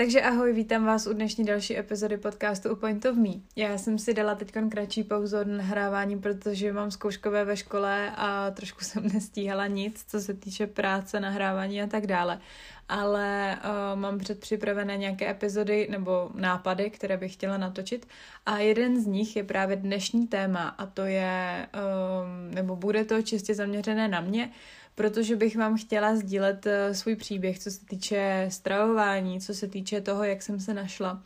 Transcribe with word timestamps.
Takže 0.00 0.22
ahoj, 0.22 0.52
vítám 0.52 0.84
vás 0.84 1.06
u 1.06 1.12
dnešní 1.12 1.44
další 1.44 1.78
epizody 1.78 2.16
podcastu 2.16 2.72
u 2.72 2.76
Point 2.76 3.04
of 3.04 3.16
Me. 3.16 3.30
Já 3.56 3.78
jsem 3.78 3.98
si 3.98 4.14
dala 4.14 4.34
teď 4.34 4.52
kratší 4.70 5.04
pauzu 5.04 5.38
od 5.38 5.46
nahrávání, 5.46 6.18
protože 6.18 6.72
mám 6.72 6.90
zkouškové 6.90 7.44
ve 7.44 7.56
škole 7.56 8.12
a 8.16 8.50
trošku 8.50 8.80
jsem 8.84 9.08
nestíhala 9.14 9.66
nic, 9.66 10.04
co 10.08 10.20
se 10.20 10.34
týče 10.34 10.66
práce, 10.66 11.20
nahrávání 11.20 11.82
a 11.82 11.86
tak 11.86 12.06
dále. 12.06 12.40
Ale 12.88 13.58
uh, 13.64 14.00
mám 14.00 14.18
předpřipravené 14.18 14.96
nějaké 14.96 15.30
epizody 15.30 15.88
nebo 15.90 16.30
nápady, 16.34 16.90
které 16.90 17.16
bych 17.16 17.32
chtěla 17.32 17.58
natočit. 17.58 18.08
A 18.46 18.58
jeden 18.58 19.02
z 19.02 19.06
nich 19.06 19.36
je 19.36 19.44
právě 19.44 19.76
dnešní 19.76 20.26
téma 20.26 20.68
a 20.68 20.86
to 20.86 21.04
je, 21.04 21.66
um, 21.74 22.54
nebo 22.54 22.76
bude 22.76 23.04
to 23.04 23.22
čistě 23.22 23.54
zaměřené 23.54 24.08
na 24.08 24.20
mě, 24.20 24.50
protože 24.94 25.36
bych 25.36 25.56
vám 25.56 25.76
chtěla 25.76 26.16
sdílet 26.16 26.66
eh, 26.66 26.94
svůj 26.94 27.16
příběh, 27.16 27.58
co 27.58 27.70
se 27.70 27.86
týče 27.86 28.46
stravování, 28.48 29.40
co 29.40 29.54
se 29.54 29.68
týče 29.68 30.00
toho, 30.00 30.24
jak 30.24 30.42
jsem 30.42 30.60
se 30.60 30.74
našla. 30.74 31.22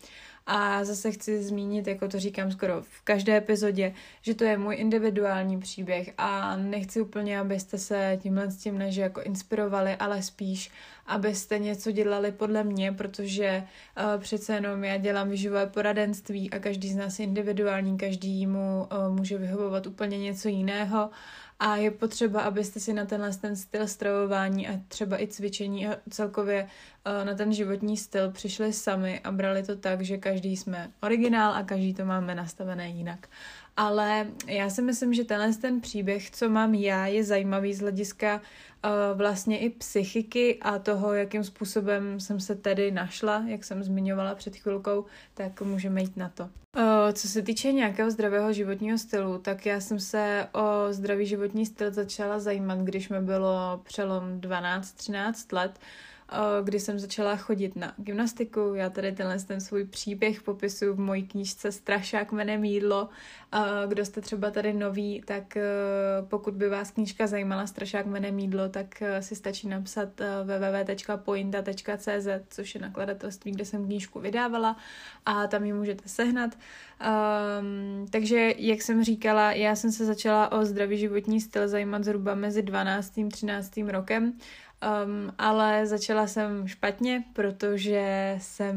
A 0.46 0.84
zase 0.84 1.10
chci 1.12 1.42
zmínit, 1.42 1.86
jako 1.86 2.08
to 2.08 2.20
říkám 2.20 2.52
skoro 2.52 2.82
v 2.82 3.02
každé 3.04 3.36
epizodě, 3.36 3.94
že 4.22 4.34
to 4.34 4.44
je 4.44 4.58
můj 4.58 4.76
individuální 4.76 5.60
příběh 5.60 6.14
a 6.18 6.56
nechci 6.56 7.00
úplně, 7.00 7.40
abyste 7.40 7.78
se 7.78 8.18
tímhle 8.22 8.50
s 8.50 8.56
tím 8.56 8.78
než 8.78 8.96
jako 8.96 9.22
inspirovali, 9.22 9.96
ale 9.96 10.22
spíš, 10.22 10.70
abyste 11.06 11.58
něco 11.58 11.90
dělali 11.90 12.32
podle 12.32 12.64
mě, 12.64 12.92
protože 12.92 13.64
uh, 13.96 14.22
přece 14.22 14.54
jenom 14.54 14.84
já 14.84 14.96
dělám 14.96 15.30
výživové 15.30 15.66
poradenství 15.66 16.50
a 16.50 16.58
každý 16.58 16.92
z 16.92 16.96
nás 16.96 17.18
je 17.18 17.24
individuální, 17.24 17.98
každý 17.98 18.46
mu 18.46 18.88
uh, 18.92 19.16
může 19.16 19.38
vyhovovat 19.38 19.86
úplně 19.86 20.18
něco 20.18 20.48
jiného 20.48 21.10
a 21.60 21.76
je 21.76 21.90
potřeba, 21.90 22.40
abyste 22.40 22.80
si 22.80 22.92
na 22.92 23.04
tenhle 23.04 23.32
ten 23.32 23.56
styl 23.56 23.88
stravování 23.88 24.68
a 24.68 24.80
třeba 24.88 25.22
i 25.22 25.26
cvičení 25.26 25.86
a 25.88 25.96
celkově 26.10 26.62
uh, 26.62 27.24
na 27.26 27.34
ten 27.34 27.52
životní 27.52 27.96
styl 27.96 28.30
přišli 28.30 28.72
sami 28.72 29.20
a 29.20 29.32
brali 29.32 29.62
to 29.62 29.76
tak, 29.76 30.00
že 30.00 30.18
každý 30.18 30.56
jsme 30.56 30.90
originál 31.02 31.54
a 31.54 31.62
každý 31.62 31.94
to 31.94 32.04
máme 32.04 32.34
nastavené 32.34 32.88
jinak. 32.88 33.28
Ale 33.76 34.26
já 34.46 34.70
si 34.70 34.82
myslím, 34.82 35.14
že 35.14 35.24
tenhle 35.24 35.52
ten 35.52 35.80
příběh, 35.80 36.30
co 36.30 36.48
mám 36.48 36.74
já, 36.74 37.06
je 37.06 37.24
zajímavý 37.24 37.74
z 37.74 37.80
hlediska 37.80 38.40
uh, 38.84 39.18
vlastně 39.18 39.58
i 39.58 39.70
psychiky 39.70 40.58
a 40.62 40.78
toho, 40.78 41.12
jakým 41.14 41.44
způsobem 41.44 42.20
jsem 42.20 42.40
se 42.40 42.54
tedy 42.54 42.90
našla, 42.90 43.44
jak 43.46 43.64
jsem 43.64 43.82
zmiňovala 43.82 44.34
před 44.34 44.56
chvilkou, 44.56 45.04
tak 45.34 45.62
můžeme 45.62 46.00
jít 46.00 46.16
na 46.16 46.28
to. 46.28 46.44
Uh, 46.44 46.82
co 47.12 47.28
se 47.28 47.42
týče 47.42 47.72
nějakého 47.72 48.10
zdravého 48.10 48.52
životního 48.52 48.98
stylu, 48.98 49.38
tak 49.38 49.66
já 49.66 49.80
jsem 49.80 50.00
se 50.00 50.48
o 50.52 50.92
zdravý 50.92 51.26
životní 51.26 51.66
styl 51.66 51.90
začala 51.90 52.38
zajímat, 52.38 52.78
když 52.78 53.08
mi 53.08 53.20
bylo 53.20 53.80
přelom 53.84 54.40
12-13 54.40 55.56
let. 55.56 55.78
Eh, 55.78 56.13
kdy 56.62 56.80
jsem 56.80 56.98
začala 56.98 57.36
chodit 57.36 57.76
na 57.76 57.94
gymnastiku. 57.96 58.74
Já 58.74 58.90
tady 58.90 59.12
tenhle 59.12 59.38
ten 59.38 59.60
svůj 59.60 59.84
příběh 59.84 60.42
popisuju 60.42 60.94
v 60.94 61.00
mojí 61.00 61.22
knížce 61.26 61.72
Strašák 61.72 62.32
jménem 62.32 62.64
jídlo. 62.64 63.08
Kdo 63.86 64.04
jste 64.04 64.20
třeba 64.20 64.50
tady 64.50 64.72
noví, 64.72 65.22
tak 65.24 65.56
eh, 65.56 65.62
pokud 66.28 66.54
by 66.54 66.68
vás 66.68 66.90
knížka 66.90 67.26
zajímala 67.26 67.66
Strašák 67.66 68.06
jménem 68.06 68.38
jídlo, 68.38 68.68
tak 68.68 69.02
si 69.20 69.36
stačí 69.36 69.68
napsat 69.68 70.08
www.pointa.cz, 70.44 72.28
což 72.48 72.74
je 72.74 72.80
nakladatelství, 72.80 73.52
kde 73.52 73.64
jsem 73.64 73.84
knížku 73.84 74.20
vydávala 74.20 74.76
a 75.26 75.46
tam 75.46 75.64
ji 75.64 75.72
můžete 75.72 76.08
sehnat. 76.08 76.58
Um, 77.04 78.06
takže, 78.10 78.54
jak 78.58 78.82
jsem 78.82 79.04
říkala, 79.04 79.52
já 79.52 79.76
jsem 79.76 79.92
se 79.92 80.04
začala 80.04 80.52
o 80.52 80.64
zdravý 80.64 80.98
životní 80.98 81.40
styl 81.40 81.68
zajímat 81.68 82.04
zhruba 82.04 82.34
mezi 82.34 82.62
12. 82.62 83.18
a 83.18 83.28
13. 83.30 83.76
rokem 83.86 84.32
Um, 85.04 85.32
ale 85.38 85.86
začala 85.86 86.26
jsem 86.26 86.68
špatně, 86.68 87.24
protože 87.32 88.36
jsem 88.40 88.76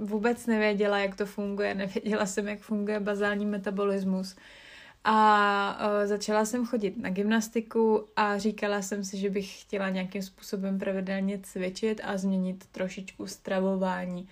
vůbec 0.00 0.46
nevěděla, 0.46 0.98
jak 0.98 1.16
to 1.16 1.26
funguje, 1.26 1.74
nevěděla 1.74 2.26
jsem, 2.26 2.48
jak 2.48 2.58
funguje 2.58 3.00
bazální 3.00 3.46
metabolismus. 3.46 4.36
A 5.04 5.78
uh, 5.80 6.06
začala 6.06 6.44
jsem 6.44 6.66
chodit 6.66 6.96
na 6.96 7.10
gymnastiku 7.10 8.08
a 8.16 8.38
říkala 8.38 8.82
jsem 8.82 9.04
si, 9.04 9.16
že 9.16 9.30
bych 9.30 9.60
chtěla 9.60 9.88
nějakým 9.88 10.22
způsobem 10.22 10.78
pravidelně 10.78 11.38
cvičit 11.42 12.00
a 12.04 12.16
změnit 12.16 12.64
trošičku 12.72 13.26
stravování. 13.26 14.28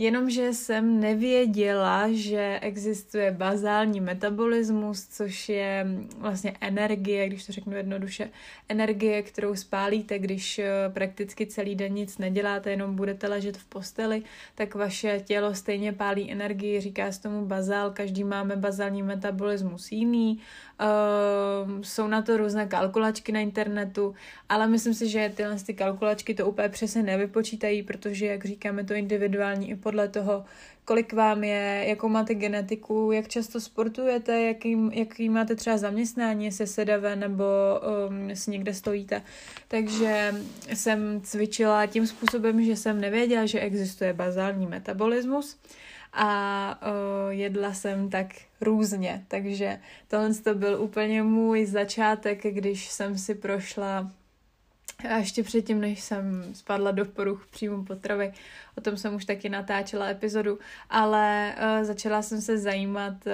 Jenomže 0.00 0.52
jsem 0.52 1.00
nevěděla, 1.00 2.08
že 2.12 2.58
existuje 2.62 3.30
bazální 3.30 4.00
metabolismus, 4.00 5.06
což 5.06 5.48
je 5.48 5.86
vlastně 6.18 6.56
energie, 6.60 7.26
když 7.26 7.46
to 7.46 7.52
řeknu 7.52 7.76
jednoduše, 7.76 8.30
energie, 8.68 9.22
kterou 9.22 9.56
spálíte, 9.56 10.18
když 10.18 10.58
eh, 10.58 10.70
prakticky 10.88 11.46
celý 11.46 11.74
den 11.74 11.92
nic 11.92 12.18
neděláte, 12.18 12.70
jenom 12.70 12.96
budete 12.96 13.28
ležet 13.28 13.56
v 13.56 13.64
posteli, 13.64 14.22
tak 14.54 14.74
vaše 14.74 15.20
tělo 15.24 15.54
stejně 15.54 15.92
pálí 15.92 16.32
energii, 16.32 16.80
říká 16.80 17.12
se 17.12 17.22
tomu 17.22 17.46
bazál, 17.46 17.90
každý 17.90 18.24
máme 18.24 18.56
bazální 18.56 19.02
metabolismus 19.02 19.92
jiný, 19.92 20.40
Uh, 20.80 21.82
jsou 21.82 22.06
na 22.06 22.22
to 22.22 22.36
různé 22.36 22.66
kalkulačky 22.66 23.32
na 23.32 23.40
internetu, 23.40 24.14
ale 24.48 24.66
myslím 24.66 24.94
si, 24.94 25.08
že 25.08 25.32
tyhle 25.36 25.56
ty 25.56 25.74
kalkulačky 25.74 26.34
to 26.34 26.46
úplně 26.46 26.68
přesně 26.68 27.02
nevypočítají, 27.02 27.82
protože, 27.82 28.26
jak 28.26 28.44
říkáme, 28.44 28.84
to 28.84 28.94
individuální 28.94 29.70
i 29.70 29.76
podle 29.88 30.08
toho, 30.08 30.44
kolik 30.84 31.12
vám 31.12 31.44
je, 31.44 31.84
jakou 31.88 32.08
máte 32.08 32.34
genetiku, 32.34 33.12
jak 33.12 33.28
často 33.28 33.60
sportujete, 33.60 34.42
jaký, 34.42 34.76
jaký 34.92 35.28
máte 35.28 35.56
třeba 35.56 35.76
zaměstnání, 35.76 36.44
jestli 36.44 36.66
sedavé 36.66 37.16
nebo 37.16 37.44
um, 38.08 38.36
si 38.36 38.50
někde 38.50 38.74
stojíte. 38.74 39.22
Takže 39.68 40.34
jsem 40.74 41.20
cvičila 41.20 41.86
tím 41.86 42.06
způsobem, 42.06 42.64
že 42.64 42.76
jsem 42.76 43.00
nevěděla, 43.00 43.46
že 43.46 43.60
existuje 43.60 44.12
bazální 44.12 44.66
metabolismus 44.66 45.56
a 46.12 46.80
uh, 46.82 47.32
jedla 47.32 47.72
jsem 47.72 48.10
tak 48.10 48.26
různě. 48.60 49.24
Takže 49.28 49.80
tohle 50.08 50.34
to 50.34 50.54
byl 50.54 50.82
úplně 50.82 51.22
můj 51.22 51.66
začátek, 51.66 52.42
když 52.42 52.88
jsem 52.88 53.18
si 53.18 53.34
prošla 53.34 54.10
a 55.04 55.16
ještě 55.16 55.42
předtím, 55.42 55.80
než 55.80 56.00
jsem 56.00 56.54
spadla 56.54 56.90
do 56.90 57.04
poruch 57.04 57.46
příjmu 57.50 57.84
potravy, 57.84 58.32
o 58.78 58.80
tom 58.80 58.96
jsem 58.96 59.14
už 59.14 59.24
taky 59.24 59.48
natáčela 59.48 60.06
epizodu, 60.06 60.58
ale 60.90 61.54
uh, 61.56 61.84
začala 61.84 62.22
jsem 62.22 62.40
se 62.40 62.58
zajímat 62.58 63.12
uh, 63.26 63.32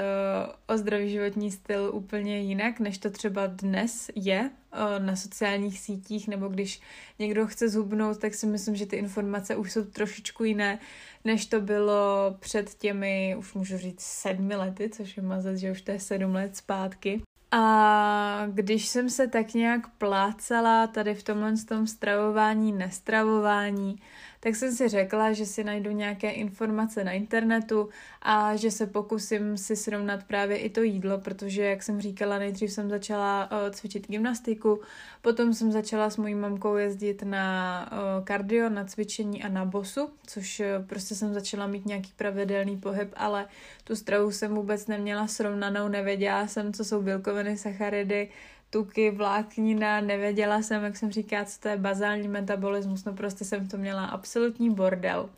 o 0.67 0.79
zdravý 0.79 1.11
životní 1.11 1.51
styl 1.51 1.91
úplně 1.95 2.41
jinak, 2.41 2.81
než 2.81 2.99
to 2.99 3.11
třeba 3.11 3.47
dnes 3.47 4.11
je 4.15 4.51
uh, 4.73 5.05
na 5.07 5.17
sociálních 5.17 5.81
sítích, 5.81 6.29
nebo 6.29 6.49
když 6.49 6.81
někdo 7.19 7.47
chce 7.47 7.69
zhubnout, 7.69 8.19
tak 8.19 8.35
si 8.35 8.47
myslím, 8.47 8.77
že 8.77 8.87
ty 8.87 8.97
informace 8.97 9.57
už 9.57 9.73
jsou 9.73 9.85
trošičku 9.85 10.45
jiné, 10.45 10.79
než 11.25 11.47
to 11.47 11.61
bylo 11.61 12.37
před 12.41 12.75
těmi, 12.75 13.37
už 13.39 13.55
můžu 13.55 13.79
říct, 13.79 14.01
sedmi 14.01 14.57
lety, 14.57 14.89
což 14.89 15.17
je 15.17 15.23
mazet, 15.23 15.57
že 15.57 15.71
už 15.71 15.83
to 15.83 15.91
je 15.91 16.01
sedm 16.01 16.35
let 16.35 16.57
zpátky. 16.57 17.23
A 17.57 18.47
když 18.51 18.89
jsem 18.89 19.11
se 19.11 19.29
tak 19.29 19.55
nějak 19.55 19.89
plácala 19.89 20.87
tady 20.87 21.15
v 21.15 21.23
tomhle 21.23 21.57
tom 21.69 21.87
stravování, 21.87 22.73
nestravování, 22.73 23.97
tak 24.45 24.57
jsem 24.57 24.73
si 24.73 24.89
řekla, 24.89 25.33
že 25.33 25.47
si 25.47 25.65
najdu 25.65 25.91
nějaké 25.91 26.31
informace 26.31 27.05
na 27.05 27.13
internetu 27.13 27.89
a 28.23 28.57
že 28.57 28.71
se 28.71 28.87
pokusím 28.87 29.57
si 29.57 29.77
srovnat 29.77 30.25
právě 30.25 30.57
i 30.57 30.71
to 30.71 30.83
jídlo, 30.83 31.19
protože, 31.19 31.63
jak 31.63 31.83
jsem 31.83 32.01
říkala, 32.01 32.39
nejdřív 32.39 32.73
jsem 32.73 32.91
začala 32.91 33.51
uh, 33.51 33.71
cvičit 33.71 34.09
gymnastiku, 34.09 34.81
potom 35.23 35.55
jsem 35.55 35.73
začala 35.73 36.11
s 36.11 36.17
mojí 36.17 36.35
mamkou 36.35 36.77
jezdit 36.77 37.23
na 37.23 37.89
uh, 37.93 38.25
kardio, 38.25 38.69
na 38.69 38.85
cvičení 38.85 39.43
a 39.43 39.49
na 39.49 39.65
bosu, 39.65 40.09
což 40.27 40.61
uh, 40.61 40.87
prostě 40.87 41.15
jsem 41.15 41.35
začala 41.35 41.67
mít 41.67 41.87
nějaký 41.87 42.13
pravidelný 42.17 42.77
pohyb, 42.77 43.13
ale 43.17 43.47
tu 43.85 43.97
stravu 43.97 44.31
jsem 44.31 44.55
vůbec 44.55 44.87
neměla 44.87 45.27
srovnanou, 45.27 45.89
nevěděla 45.89 46.47
jsem, 46.47 46.73
co 46.73 46.85
jsou 46.85 47.03
bílkoviny, 47.03 47.57
sacharidy, 47.57 48.29
tuky, 48.71 49.11
vláknina, 49.11 50.01
nevěděla 50.01 50.63
jsem, 50.63 50.85
jak 50.85 50.97
jsem 50.97 51.13
říká, 51.13 51.45
co 51.45 51.61
to 51.61 51.69
je 51.69 51.77
bazální 51.77 52.29
metabolismus, 52.29 53.05
no 53.05 53.13
prostě 53.13 53.45
jsem 53.45 53.69
to 53.69 53.77
měla 53.77 54.05
absolutní 54.05 54.71
bordel. 54.71 55.29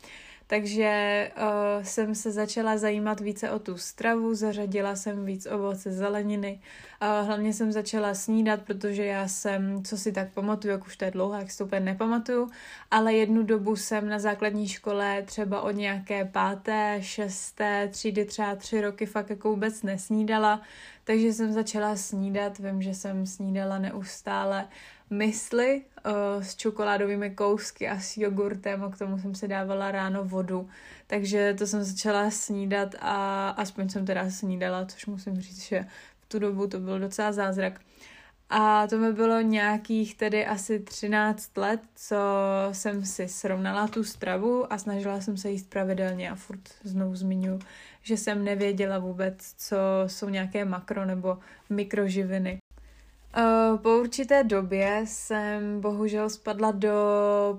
Takže 0.49 1.31
uh, 1.37 1.83
jsem 1.83 2.15
se 2.15 2.31
začala 2.31 2.77
zajímat 2.77 3.19
více 3.19 3.51
o 3.51 3.59
tu 3.59 3.77
stravu, 3.77 4.35
zařadila 4.35 4.95
jsem 4.95 5.25
víc 5.25 5.45
ovoce, 5.45 5.91
zeleniny. 5.91 6.59
Uh, 7.01 7.27
hlavně 7.27 7.53
jsem 7.53 7.71
začala 7.71 8.13
snídat, 8.13 8.61
protože 8.61 9.05
já 9.05 9.27
jsem, 9.27 9.83
co 9.83 9.97
si 9.97 10.11
tak 10.11 10.33
pamatuju, 10.33 10.71
jak 10.71 10.85
už 10.85 10.97
to 10.97 11.05
je 11.05 11.11
dlouho, 11.11 11.33
jak 11.33 11.51
si 11.51 11.57
to 11.57 11.65
úplně 11.65 11.81
nepamatuju, 11.81 12.49
ale 12.91 13.13
jednu 13.13 13.43
dobu 13.43 13.75
jsem 13.75 14.09
na 14.09 14.19
základní 14.19 14.67
škole 14.67 15.21
třeba 15.21 15.61
od 15.61 15.71
nějaké 15.71 16.25
páté, 16.25 16.97
šesté 17.01 17.87
třídy, 17.87 18.25
třeba 18.25 18.55
tři 18.55 18.81
roky 18.81 19.05
fakt 19.05 19.29
jako 19.29 19.49
vůbec 19.49 19.83
nesnídala, 19.83 20.61
takže 21.07 21.33
jsem 21.33 21.53
začala 21.53 21.95
snídat, 21.95 22.59
vím, 22.59 22.81
že 22.81 22.93
jsem 22.93 23.25
snídala 23.25 23.79
neustále 23.79 24.67
mysli 25.09 25.81
uh, 26.05 26.43
s 26.43 26.55
čokoládovými 26.55 27.29
kousky 27.29 27.89
a 27.89 27.99
s 27.99 28.17
jogurtem 28.17 28.83
a 28.83 28.89
k 28.89 28.97
tomu 28.97 29.17
jsem 29.17 29.35
si 29.35 29.47
dávala 29.47 29.91
ráno 29.91 30.23
vodu. 30.23 30.69
Takže 31.07 31.55
to 31.57 31.67
jsem 31.67 31.83
začala 31.83 32.31
snídat 32.31 32.95
a 32.99 33.49
aspoň 33.49 33.89
jsem 33.89 34.05
teda 34.05 34.29
snídala, 34.29 34.85
což 34.85 35.05
musím 35.05 35.41
říct, 35.41 35.67
že 35.67 35.85
v 36.19 36.25
tu 36.27 36.39
dobu 36.39 36.67
to 36.67 36.79
byl 36.79 36.99
docela 36.99 37.31
zázrak. 37.31 37.81
A 38.49 38.87
to 38.87 38.97
mi 38.97 39.13
bylo 39.13 39.41
nějakých 39.41 40.15
tedy 40.15 40.45
asi 40.45 40.79
13 40.79 41.57
let, 41.57 41.81
co 41.95 42.17
jsem 42.71 43.05
si 43.05 43.27
srovnala 43.27 43.87
tu 43.87 44.03
stravu 44.03 44.73
a 44.73 44.77
snažila 44.77 45.21
jsem 45.21 45.37
se 45.37 45.51
jíst 45.51 45.69
pravidelně 45.69 46.31
a 46.31 46.35
furt 46.35 46.61
znovu 46.83 47.15
zmiňu, 47.15 47.59
že 48.07 48.17
jsem 48.17 48.43
nevěděla 48.43 48.99
vůbec, 48.99 49.53
co 49.57 49.77
jsou 50.07 50.29
nějaké 50.29 50.65
makro 50.65 51.05
nebo 51.05 51.37
mikroživiny. 51.69 52.57
Eh, 53.37 53.77
po 53.77 53.97
určité 53.97 54.43
době 54.43 55.01
jsem 55.05 55.81
bohužel 55.81 56.29
spadla 56.29 56.71
do 56.71 56.95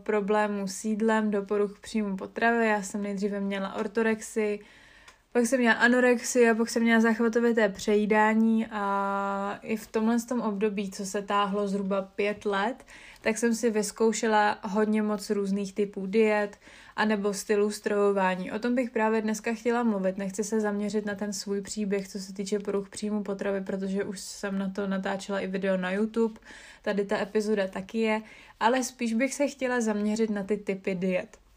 problému 0.02 0.66
s 0.66 0.84
jídlem, 0.84 1.30
do 1.30 1.42
poruch 1.42 1.80
příjmu 1.80 2.16
potravy. 2.16 2.66
Já 2.66 2.82
jsem 2.82 3.02
nejdříve 3.02 3.40
měla 3.40 3.74
ortorexy, 3.74 4.60
pak 5.38 5.46
jsem 5.46 5.60
měla 5.60 5.74
anorexii 5.74 6.50
a 6.50 6.54
pak 6.54 6.68
jsem 6.68 6.82
měla 6.82 7.00
zachvatovité 7.00 7.68
přejídání 7.68 8.66
a 8.66 9.58
i 9.62 9.76
v 9.76 9.86
tomhle 9.86 10.20
tom 10.20 10.40
období, 10.40 10.90
co 10.90 11.06
se 11.06 11.22
táhlo 11.22 11.68
zhruba 11.68 12.02
pět 12.02 12.44
let, 12.44 12.84
tak 13.20 13.38
jsem 13.38 13.54
si 13.54 13.70
vyzkoušela 13.70 14.58
hodně 14.62 15.02
moc 15.02 15.30
různých 15.30 15.74
typů 15.74 16.06
diet 16.06 16.58
anebo 16.96 17.34
stylu 17.34 17.70
stravování. 17.70 18.52
O 18.52 18.58
tom 18.58 18.74
bych 18.74 18.90
právě 18.90 19.22
dneska 19.22 19.54
chtěla 19.54 19.82
mluvit. 19.82 20.18
Nechci 20.18 20.44
se 20.44 20.60
zaměřit 20.60 21.06
na 21.06 21.14
ten 21.14 21.32
svůj 21.32 21.60
příběh, 21.60 22.08
co 22.08 22.18
se 22.18 22.32
týče 22.32 22.58
poruch 22.58 22.88
příjmu 22.88 23.22
potravy, 23.22 23.60
protože 23.60 24.04
už 24.04 24.20
jsem 24.20 24.58
na 24.58 24.70
to 24.70 24.86
natáčela 24.86 25.40
i 25.40 25.46
video 25.46 25.76
na 25.76 25.90
YouTube. 25.90 26.40
Tady 26.82 27.04
ta 27.04 27.18
epizoda 27.18 27.68
taky 27.68 27.98
je, 27.98 28.22
ale 28.60 28.84
spíš 28.84 29.14
bych 29.14 29.34
se 29.34 29.46
chtěla 29.46 29.80
zaměřit 29.80 30.30
na 30.30 30.42
ty 30.42 30.56
typy 30.56 30.94
diet. 30.94 31.47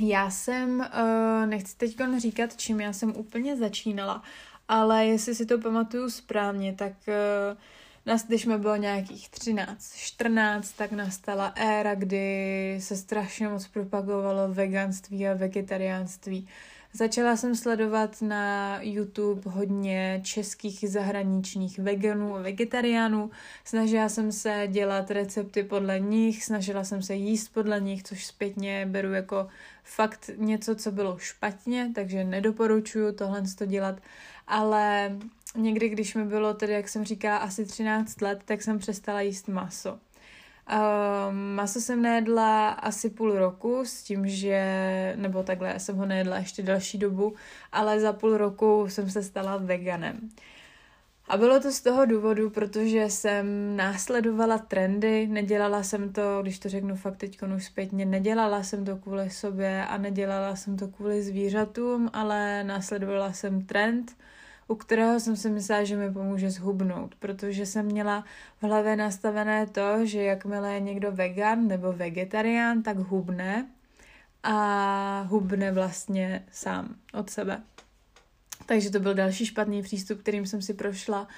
Já 0.00 0.30
jsem, 0.30 0.80
uh, 0.80 1.46
nechci 1.46 1.76
teď 1.76 1.96
říkat, 2.18 2.56
čím 2.56 2.80
já 2.80 2.92
jsem 2.92 3.16
úplně 3.16 3.56
začínala, 3.56 4.22
ale 4.68 5.06
jestli 5.06 5.34
si 5.34 5.46
to 5.46 5.58
pamatuju 5.58 6.10
správně, 6.10 6.74
tak 6.74 6.92
uh, 7.08 7.58
nás, 8.06 8.26
když 8.26 8.46
mi 8.46 8.58
bylo 8.58 8.76
nějakých 8.76 9.28
13, 9.28 9.94
14, 9.96 10.72
tak 10.72 10.92
nastala 10.92 11.46
éra, 11.46 11.94
kdy 11.94 12.78
se 12.80 12.96
strašně 12.96 13.48
moc 13.48 13.68
propagovalo 13.68 14.48
veganství 14.48 15.28
a 15.28 15.34
vegetariánství. 15.34 16.48
Začala 16.96 17.36
jsem 17.36 17.54
sledovat 17.54 18.22
na 18.22 18.78
YouTube 18.82 19.50
hodně 19.50 20.20
českých 20.24 20.90
zahraničních 20.90 21.78
veganů 21.78 22.36
a 22.36 22.42
vegetariánů. 22.42 23.30
Snažila 23.64 24.08
jsem 24.08 24.32
se 24.32 24.68
dělat 24.70 25.10
recepty 25.10 25.62
podle 25.62 26.00
nich, 26.00 26.44
snažila 26.44 26.84
jsem 26.84 27.02
se 27.02 27.14
jíst 27.14 27.48
podle 27.48 27.80
nich, 27.80 28.02
což 28.02 28.26
zpětně 28.26 28.86
beru 28.86 29.12
jako 29.12 29.46
fakt 29.84 30.30
něco, 30.36 30.74
co 30.74 30.92
bylo 30.92 31.18
špatně, 31.18 31.92
takže 31.94 32.24
nedoporučuju 32.24 33.12
tohle 33.12 33.42
to 33.58 33.66
dělat. 33.66 34.00
Ale 34.46 35.16
někdy, 35.56 35.88
když 35.88 36.14
mi 36.14 36.24
bylo 36.24 36.54
tedy, 36.54 36.72
jak 36.72 36.88
jsem 36.88 37.04
říkala, 37.04 37.36
asi 37.36 37.64
13 37.64 38.22
let, 38.22 38.42
tak 38.44 38.62
jsem 38.62 38.78
přestala 38.78 39.20
jíst 39.20 39.48
maso. 39.48 39.98
Uh, 40.72 41.34
maso 41.34 41.80
jsem 41.80 42.02
nejedla 42.02 42.68
asi 42.68 43.10
půl 43.10 43.38
roku 43.38 43.80
s 43.84 44.02
tím, 44.02 44.28
že, 44.28 45.12
nebo 45.16 45.42
takhle, 45.42 45.68
já 45.68 45.78
jsem 45.78 45.96
ho 45.96 46.06
nejedla 46.06 46.36
ještě 46.36 46.62
další 46.62 46.98
dobu, 46.98 47.34
ale 47.72 48.00
za 48.00 48.12
půl 48.12 48.36
roku 48.36 48.86
jsem 48.88 49.10
se 49.10 49.22
stala 49.22 49.56
veganem. 49.56 50.30
A 51.28 51.36
bylo 51.36 51.60
to 51.60 51.72
z 51.72 51.80
toho 51.80 52.06
důvodu, 52.06 52.50
protože 52.50 53.10
jsem 53.10 53.76
následovala 53.76 54.58
trendy, 54.58 55.26
nedělala 55.26 55.82
jsem 55.82 56.12
to, 56.12 56.42
když 56.42 56.58
to 56.58 56.68
řeknu 56.68 56.96
fakt 56.96 57.16
teď 57.16 57.42
už 57.56 57.64
zpětně, 57.64 58.06
nedělala 58.06 58.62
jsem 58.62 58.84
to 58.84 58.96
kvůli 58.96 59.30
sobě 59.30 59.86
a 59.86 59.98
nedělala 59.98 60.56
jsem 60.56 60.76
to 60.76 60.88
kvůli 60.88 61.22
zvířatům, 61.22 62.10
ale 62.12 62.64
následovala 62.64 63.32
jsem 63.32 63.64
trend, 63.64 64.16
u 64.68 64.74
kterého 64.74 65.20
jsem 65.20 65.36
si 65.36 65.50
myslela, 65.50 65.84
že 65.84 65.96
mi 65.96 66.12
pomůže 66.12 66.50
zhubnout, 66.50 67.14
protože 67.14 67.66
jsem 67.66 67.86
měla 67.86 68.24
v 68.60 68.62
hlavě 68.62 68.96
nastavené 68.96 69.66
to, 69.66 70.06
že 70.06 70.22
jakmile 70.22 70.74
je 70.74 70.80
někdo 70.80 71.12
vegan 71.12 71.68
nebo 71.68 71.92
vegetarián, 71.92 72.82
tak 72.82 72.96
hubne 72.96 73.66
a 74.42 75.26
hubne 75.28 75.72
vlastně 75.72 76.46
sám 76.52 76.96
od 77.14 77.30
sebe. 77.30 77.62
Takže 78.66 78.90
to 78.90 79.00
byl 79.00 79.14
další 79.14 79.46
špatný 79.46 79.82
přístup, 79.82 80.20
kterým 80.20 80.46
jsem 80.46 80.62
si 80.62 80.74
prošla. 80.74 81.28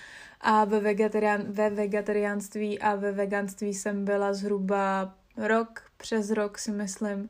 A 0.40 0.64
ve, 0.64 0.81
vegetarián, 0.81 1.42
ve 1.42 1.70
vegetariánství 1.70 2.78
a 2.78 2.94
ve 2.94 3.12
veganství 3.12 3.74
jsem 3.74 4.04
byla 4.04 4.34
zhruba 4.34 5.14
rok, 5.36 5.82
přes 5.96 6.31
rok 6.31 6.58
si 6.58 6.70
myslím. 6.70 7.28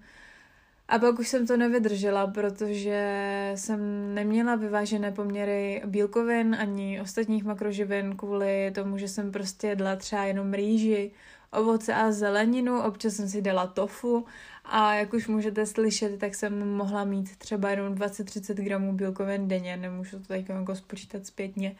A 0.88 0.99
pak 0.99 1.19
už 1.19 1.29
jsem 1.29 1.46
to 1.46 1.56
nevydržela, 1.56 2.26
protože 2.26 3.52
jsem 3.55 4.14
neměla 4.14 4.56
vyvážené 4.56 5.12
poměry 5.12 5.82
bílkovin 5.87 6.56
ani 6.61 7.00
ostatních 7.00 7.44
makroživin 7.44 8.17
kvůli 8.17 8.70
tomu, 8.75 8.99
že 8.99 9.08
jsem 9.08 9.32
prostě 9.32 9.67
jedla 9.67 9.96
třeba 9.96 10.25
jenom 10.25 10.52
rýži, 10.52 11.11
ovoce 11.52 11.94
a 11.94 12.12
zeleninu, 12.12 12.82
občas 12.82 13.14
jsem 13.14 13.29
si 13.29 13.43
dala 13.43 13.67
tofu 13.67 14.26
a 14.64 14.94
jak 14.94 15.12
už 15.12 15.29
můžete 15.29 15.67
slyšet, 15.67 16.19
tak 16.19 16.35
jsem 16.35 16.76
mohla 16.76 17.05
mít 17.05 17.37
třeba 17.37 17.70
jenom 17.70 17.94
20-30 17.94 18.55
gramů 18.55 18.93
bílkovin 18.93 19.49
denně, 19.49 19.76
nemůžu 19.76 20.19
to 20.19 20.25
teď 20.25 20.49
jako 20.49 20.76
spočítat 20.76 21.26
zpětně, 21.26 21.76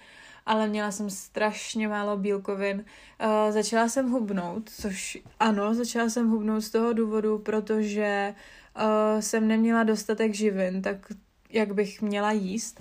ale 0.47 0.69
měla 0.69 0.91
jsem 0.91 1.11
strašně 1.11 1.89
málo 1.89 2.17
bílkovin. 2.17 2.85
Uh, 3.25 3.53
začala 3.53 3.89
jsem 3.89 4.11
hubnout, 4.11 4.71
což 4.71 5.19
ano, 5.41 5.75
začala 5.75 6.09
jsem 6.09 6.31
hubnout 6.31 6.63
z 6.63 6.71
toho 6.71 6.93
důvodu, 6.93 7.39
protože 7.39 8.35
uh, 8.81 9.21
jsem 9.21 9.49
neměla 9.49 9.83
dostatek 9.83 10.35
živin, 10.35 10.83
tak 10.83 10.97
jak 11.51 11.75
bych 11.75 12.03
měla 12.03 12.33
jíst. 12.33 12.81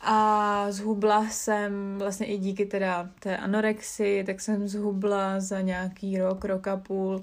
A 0.00 0.66
zhubla 0.70 1.28
jsem 1.28 1.98
vlastně 1.98 2.26
i 2.26 2.38
díky 2.38 2.66
teda 2.66 3.10
té 3.20 3.36
anorexii, 3.36 4.24
tak 4.24 4.40
jsem 4.40 4.68
zhubla 4.68 5.40
za 5.40 5.60
nějaký 5.60 6.18
rok, 6.18 6.44
rok 6.44 6.68
a 6.68 6.76
půl 6.76 7.22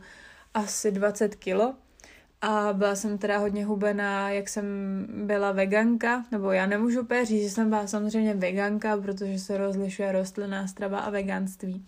asi 0.54 0.92
20 0.92 1.36
kilo. 1.36 1.76
A 2.42 2.74
byla 2.74 2.96
jsem 2.96 3.18
teda 3.18 3.38
hodně 3.38 3.66
hubená, 3.66 4.30
jak 4.30 4.50
jsem 4.50 4.66
byla 5.26 5.52
veganka, 5.52 6.26
nebo 6.32 6.52
já 6.52 6.66
nemůžu 6.66 7.02
úplně 7.02 7.26
říct, 7.26 7.44
že 7.44 7.50
jsem 7.50 7.70
byla 7.70 7.88
samozřejmě 7.88 8.34
veganka, 8.34 8.98
protože 8.98 9.40
se 9.40 9.58
rozlišuje 9.58 10.12
rostlinná 10.12 10.68
strava 10.68 11.00
a 11.00 11.10
veganství 11.10 11.86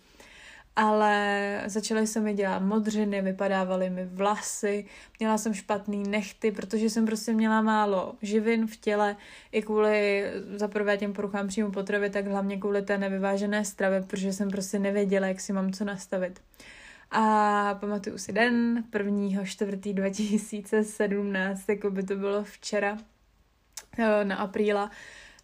ale 0.76 1.64
začaly 1.66 2.08
se 2.08 2.20
mi 2.20 2.34
dělat 2.34 2.60
modřiny, 2.60 3.22
vypadávaly 3.22 3.90
mi 3.90 4.06
vlasy, 4.06 4.86
měla 5.20 5.38
jsem 5.38 5.54
špatný 5.54 6.04
nechty, 6.08 6.52
protože 6.52 6.90
jsem 6.90 7.06
prostě 7.06 7.34
měla 7.34 7.62
málo 7.62 8.16
živin 8.22 8.68
v 8.68 8.78
těle, 8.78 9.16
i 9.52 9.62
kvůli 9.62 10.26
za 10.56 10.68
prvé 10.68 10.98
těm 10.98 11.14
poruchám 11.14 11.48
příjmu 11.48 11.72
potravy, 11.72 12.10
tak 12.10 12.28
hlavně 12.28 12.58
kvůli 12.58 12.82
té 12.82 12.98
nevyvážené 12.98 13.66
stravě, 13.66 14.02
protože 14.02 14.34
jsem 14.34 14.50
prostě 14.50 14.80
nevěděla, 14.80 15.28
jak 15.28 15.40
si 15.40 15.54
mám 15.54 15.74
co 15.74 15.86
nastavit. 15.86 16.42
A 17.12 17.78
pamatuju 17.80 18.18
si 18.18 18.34
den 18.34 18.84
1. 18.94 19.46
čtvrtý 19.46 19.94
2017, 19.94 21.70
jako 21.70 21.92
by 21.92 22.04
to 22.04 22.16
bylo 22.16 22.44
včera, 22.44 22.98
eh, 23.98 24.26
na 24.26 24.36
apríla, 24.36 24.92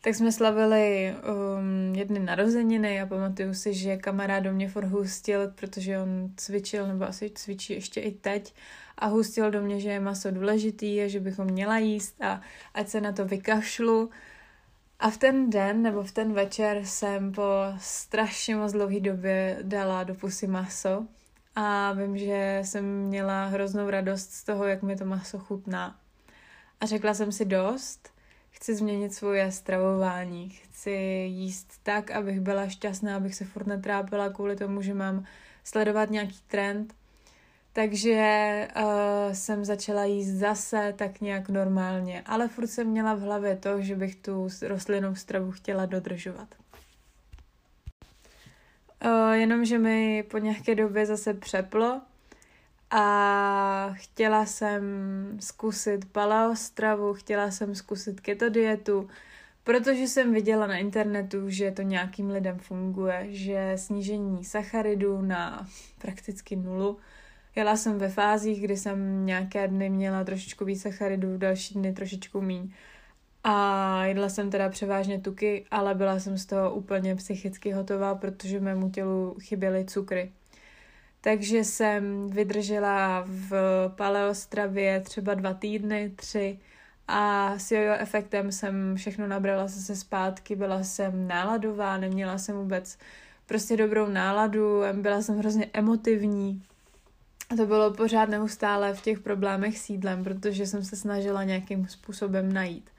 tak 0.01 0.15
jsme 0.15 0.31
slavili 0.31 1.15
um, 1.15 1.95
jedny 1.95 2.19
narozeniny 2.19 3.01
a 3.01 3.05
pamatuju 3.05 3.53
si, 3.53 3.73
že 3.73 3.97
kamarád 3.97 4.43
do 4.43 4.53
mě 4.53 4.69
furt 4.69 4.85
hustil, 4.85 5.51
protože 5.55 5.99
on 5.99 6.31
cvičil, 6.35 6.87
nebo 6.87 7.05
asi 7.05 7.29
cvičí 7.29 7.73
ještě 7.73 8.01
i 8.01 8.11
teď, 8.11 8.53
a 8.97 9.05
hustil 9.05 9.51
do 9.51 9.61
mě, 9.61 9.79
že 9.79 9.89
je 9.89 9.99
maso 9.99 10.31
důležitý 10.31 11.01
a 11.01 11.07
že 11.07 11.19
bychom 11.19 11.45
měla 11.45 11.77
jíst 11.77 12.21
a 12.21 12.41
ať 12.73 12.87
se 12.87 13.01
na 13.01 13.11
to 13.11 13.25
vykašlu. 13.25 14.09
A 14.99 15.09
v 15.09 15.17
ten 15.17 15.49
den 15.49 15.81
nebo 15.81 16.03
v 16.03 16.11
ten 16.11 16.33
večer 16.33 16.85
jsem 16.85 17.31
po 17.31 17.51
strašně 17.77 18.55
moc 18.55 18.71
dlouhé 18.71 18.99
době 18.99 19.59
dala 19.61 20.03
do 20.03 20.15
pusy 20.15 20.47
maso 20.47 21.05
a 21.55 21.93
vím, 21.93 22.17
že 22.17 22.59
jsem 22.63 22.85
měla 22.85 23.45
hroznou 23.45 23.89
radost 23.89 24.31
z 24.31 24.43
toho, 24.43 24.65
jak 24.65 24.83
mi 24.83 24.95
to 24.95 25.05
maso 25.05 25.39
chutná. 25.39 25.99
A 26.81 26.85
řekla 26.85 27.13
jsem 27.13 27.31
si 27.31 27.45
dost– 27.45 28.09
chci 28.59 28.75
změnit 28.75 29.13
svoje 29.13 29.51
stravování, 29.51 30.49
chci 30.49 30.91
jíst 31.29 31.73
tak, 31.83 32.11
abych 32.11 32.39
byla 32.39 32.67
šťastná, 32.67 33.15
abych 33.15 33.35
se 33.35 33.45
furt 33.45 33.67
netrápila 33.67 34.29
kvůli 34.29 34.55
tomu, 34.55 34.81
že 34.81 34.93
mám 34.93 35.25
sledovat 35.63 36.09
nějaký 36.09 36.39
trend. 36.47 36.93
Takže 37.73 38.67
uh, 38.75 39.33
jsem 39.33 39.65
začala 39.65 40.03
jíst 40.03 40.27
zase 40.27 40.93
tak 40.97 41.21
nějak 41.21 41.49
normálně, 41.49 42.23
ale 42.25 42.47
furt 42.47 42.67
jsem 42.67 42.87
měla 42.87 43.13
v 43.13 43.19
hlavě 43.19 43.55
to, 43.55 43.81
že 43.81 43.95
bych 43.95 44.15
tu 44.15 44.47
rostlinnou 44.61 45.15
stravu 45.15 45.51
chtěla 45.51 45.85
dodržovat. 45.85 46.47
Uh, 49.05 49.31
jenomže 49.31 49.77
mi 49.77 50.23
po 50.23 50.37
nějaké 50.37 50.75
době 50.75 51.05
zase 51.05 51.33
přeplo 51.33 52.01
a 52.91 53.89
chtěla 53.93 54.45
jsem 54.45 54.83
zkusit 55.39 56.11
paleo 56.11 56.55
stravu, 56.55 57.13
chtěla 57.13 57.51
jsem 57.51 57.75
zkusit 57.75 58.21
keto 58.21 58.49
dietu, 58.49 59.09
protože 59.63 60.07
jsem 60.07 60.33
viděla 60.33 60.67
na 60.67 60.77
internetu, 60.77 61.49
že 61.49 61.71
to 61.71 61.81
nějakým 61.81 62.29
lidem 62.29 62.59
funguje, 62.59 63.27
že 63.29 63.73
snížení 63.75 64.45
sacharidů 64.45 65.21
na 65.21 65.67
prakticky 66.01 66.55
nulu. 66.55 66.97
Jela 67.55 67.75
jsem 67.77 67.97
ve 67.97 68.09
fázích, 68.09 68.61
kdy 68.61 68.77
jsem 68.77 69.25
nějaké 69.25 69.67
dny 69.67 69.89
měla 69.89 70.23
trošičku 70.23 70.65
víc 70.65 70.81
sacharidů, 70.81 71.37
další 71.37 71.73
dny 71.73 71.93
trošičku 71.93 72.41
míň. 72.41 72.71
A 73.43 74.05
jedla 74.05 74.29
jsem 74.29 74.49
teda 74.49 74.69
převážně 74.69 75.19
tuky, 75.19 75.65
ale 75.71 75.95
byla 75.95 76.19
jsem 76.19 76.37
z 76.37 76.45
toho 76.45 76.73
úplně 76.73 77.15
psychicky 77.15 77.71
hotová, 77.71 78.15
protože 78.15 78.59
mému 78.59 78.89
tělu 78.89 79.37
chyběly 79.41 79.85
cukry. 79.85 80.31
Takže 81.21 81.63
jsem 81.63 82.29
vydržela 82.29 83.23
v 83.27 83.53
paleostravě 83.95 85.01
třeba 85.01 85.33
dva 85.33 85.53
týdny, 85.53 86.11
tři 86.15 86.59
a 87.07 87.53
s 87.57 87.71
jojo 87.71 87.93
efektem 87.93 88.51
jsem 88.51 88.95
všechno 88.95 89.27
nabrala 89.27 89.67
zase 89.67 89.95
zpátky, 89.95 90.55
byla 90.55 90.83
jsem 90.83 91.27
náladová, 91.27 91.97
neměla 91.97 92.37
jsem 92.37 92.55
vůbec 92.55 92.97
prostě 93.45 93.77
dobrou 93.77 94.07
náladu, 94.07 94.81
byla 94.93 95.21
jsem 95.21 95.37
hrozně 95.37 95.67
emotivní. 95.73 96.63
A 97.49 97.55
to 97.55 97.65
bylo 97.65 97.93
pořád 97.93 98.29
neustále 98.29 98.93
v 98.93 99.01
těch 99.01 99.19
problémech 99.19 99.79
s 99.79 99.89
jídlem, 99.89 100.23
protože 100.23 100.67
jsem 100.67 100.83
se 100.83 100.95
snažila 100.95 101.43
nějakým 101.43 101.87
způsobem 101.87 102.53
najít. 102.53 102.89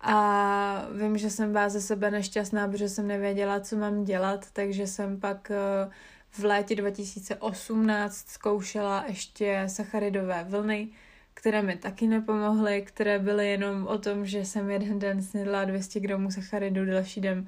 A 0.00 0.86
vím, 0.92 1.18
že 1.18 1.30
jsem 1.30 1.52
byla 1.52 1.68
ze 1.68 1.80
sebe 1.80 2.10
nešťastná, 2.10 2.68
protože 2.68 2.88
jsem 2.88 3.06
nevěděla, 3.06 3.60
co 3.60 3.76
mám 3.76 4.04
dělat, 4.04 4.46
takže 4.52 4.86
jsem 4.86 5.20
pak 5.20 5.50
eh, 5.50 5.90
v 6.30 6.44
létě 6.44 6.74
2018 6.74 8.28
zkoušela 8.28 9.04
ještě 9.08 9.64
sacharidové 9.66 10.44
vlny, 10.48 10.88
které 11.34 11.62
mi 11.62 11.76
taky 11.76 12.06
nepomohly, 12.06 12.82
které 12.82 13.18
byly 13.18 13.48
jenom 13.48 13.86
o 13.86 13.98
tom, 13.98 14.26
že 14.26 14.44
jsem 14.44 14.70
jeden 14.70 14.98
den 14.98 15.22
snědla 15.22 15.64
200 15.64 16.00
gramů 16.00 16.30
sacharidu, 16.30 16.84
další 16.86 17.20
den 17.20 17.46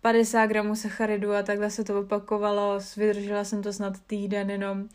50 0.00 0.46
gramů 0.46 0.76
sacharidu 0.76 1.34
a 1.34 1.42
takhle 1.42 1.70
se 1.70 1.84
to 1.84 2.00
opakovalo, 2.00 2.80
vydržela 2.96 3.44
jsem 3.44 3.62
to 3.62 3.72
snad 3.72 4.00
týden 4.00 4.50
jenom 4.50 4.88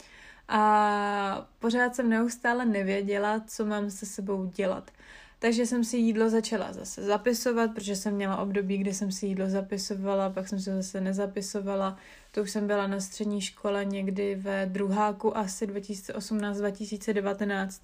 a 0.48 1.48
pořád 1.60 1.96
jsem 1.96 2.10
neustále 2.10 2.66
nevěděla, 2.66 3.44
co 3.48 3.66
mám 3.66 3.90
se 3.90 4.06
sebou 4.06 4.46
dělat. 4.46 4.92
Takže 5.40 5.66
jsem 5.66 5.84
si 5.84 5.98
jídlo 5.98 6.30
začala 6.30 6.74
zase 6.74 7.04
zapisovat, 7.04 7.74
protože 7.74 7.96
jsem 7.96 8.14
měla 8.14 8.38
období, 8.38 8.78
kdy 8.78 8.94
jsem 8.94 9.12
si 9.12 9.26
jídlo 9.26 9.50
zapisovala, 9.50 10.30
pak 10.30 10.48
jsem 10.48 10.60
si 10.60 10.70
zase 10.70 11.02
nezapisovala. 11.02 11.98
To 12.32 12.42
už 12.42 12.52
jsem 12.52 12.68
byla 12.68 12.88
na 12.88 13.00
střední 13.00 13.42
škole 13.42 13.86
někdy 13.86 14.36
ve 14.36 14.66
druháku 14.66 15.38
asi 15.38 15.68
2018-2019 15.68 17.82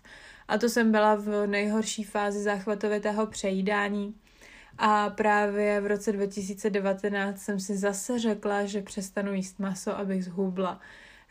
a 0.48 0.58
to 0.58 0.70
jsem 0.70 0.92
byla 0.92 1.16
v 1.16 1.48
nejhorší 1.48 2.04
fázi 2.04 2.40
záchvatovitého 2.40 3.28
přejídání. 3.28 4.16
A 4.78 5.10
právě 5.10 5.82
v 5.82 5.86
roce 5.86 6.12
2019 6.12 7.42
jsem 7.42 7.60
si 7.60 7.78
zase 7.78 8.20
řekla, 8.20 8.66
že 8.66 8.82
přestanu 8.82 9.34
jíst 9.34 9.60
maso, 9.60 9.98
abych 9.98 10.26
zhubla. 10.26 10.80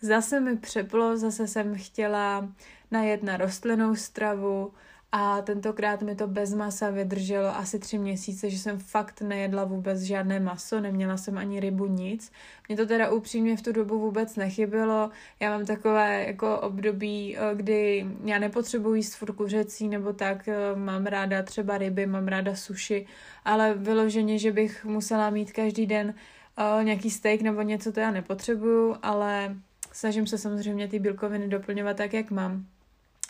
Zase 0.01 0.41
mi 0.41 0.57
přeplo, 0.57 1.17
zase 1.17 1.47
jsem 1.47 1.79
chtěla 1.79 2.49
najet 2.91 3.23
na 3.23 3.37
rostlinnou 3.37 3.95
stravu, 3.95 4.73
a 5.13 5.43
tentokrát 5.43 6.03
mi 6.03 6.15
to 6.15 6.27
bez 6.27 6.55
masa 6.55 6.91
vydrželo 6.91 7.57
asi 7.57 7.79
tři 7.79 7.99
měsíce, 7.99 8.51
že 8.51 8.59
jsem 8.59 8.79
fakt 8.79 9.21
nejedla 9.21 9.65
vůbec 9.65 10.01
žádné 10.01 10.41
maso, 10.41 10.81
neměla 10.81 11.17
jsem 11.17 11.39
ani 11.39 11.61
rybu, 11.61 11.87
nic. 11.87 12.33
Mě 12.69 12.77
to 12.77 12.87
teda 12.87 13.11
upřímně 13.11 13.57
v 13.57 13.63
tu 13.63 13.73
dobu 13.73 13.99
vůbec 13.99 14.37
nechybělo. 14.37 15.11
Já 15.41 15.51
mám 15.51 15.67
takové 15.67 16.25
jako 16.27 16.61
období, 16.61 17.37
eh, 17.37 17.55
kdy 17.55 18.07
já 18.25 18.39
nepotřebuji 18.39 18.95
jíst 18.95 19.15
furt 19.15 19.33
kuřecí 19.33 19.89
nebo 19.89 20.13
tak, 20.13 20.49
eh, 20.49 20.57
mám 20.75 21.07
ráda 21.07 21.43
třeba 21.43 21.79
ryby, 21.79 22.07
mám 22.07 22.29
ráda 22.29 22.57
suši, 22.57 23.07
ale 23.45 23.75
vyloženě, 23.75 24.39
že 24.39 24.53
bych 24.53 24.85
musela 24.85 25.31
mít 25.31 25.53
každý 25.53 25.87
den 25.87 26.15
uh, 26.59 26.85
nějaký 26.85 27.11
steak 27.11 27.41
nebo 27.41 27.63
něco, 27.63 27.93
to 27.93 28.01
já 28.01 28.11
nepotřebuju, 28.11 28.97
ale 29.03 29.57
snažím 29.93 30.27
se 30.27 30.39
samozřejmě 30.39 30.89
ty 30.89 30.99
bílkoviny 30.99 31.49
doplňovat 31.49 31.97
tak, 31.97 32.15
jak 32.15 32.31
mám. 32.31 32.67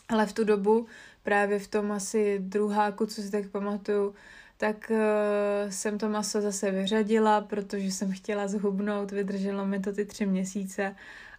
Ale 0.09 0.27
v 0.27 0.33
tu 0.33 0.45
dobu 0.45 0.87
právě 1.23 1.59
v 1.59 1.69
tom 1.69 1.93
asi 1.93 2.39
druháku, 2.39 3.07
co 3.07 3.23
si 3.23 3.31
tak 3.31 3.49
pamatuju, 3.49 4.15
tak 4.57 4.91
uh, 4.91 5.71
jsem 5.71 5.99
to 5.99 6.09
maso 6.09 6.41
zase 6.41 6.71
vyřadila, 6.71 7.41
protože 7.41 7.91
jsem 7.91 8.13
chtěla 8.13 8.49
zhubnout, 8.49 9.11
vydrželo 9.11 9.67
mi 9.67 9.81
to 9.81 9.93
ty 9.93 10.05
tři 10.05 10.27
měsíce. 10.27 10.97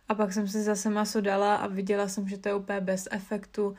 A 0.09 0.15
pak 0.15 0.33
jsem 0.33 0.47
si 0.47 0.63
zase 0.63 0.89
maso 0.89 1.21
dala 1.21 1.55
a 1.55 1.67
viděla 1.67 2.07
jsem, 2.07 2.27
že 2.27 2.37
to 2.37 2.49
je 2.49 2.55
úplně 2.55 2.81
bez 2.81 3.07
efektu, 3.11 3.75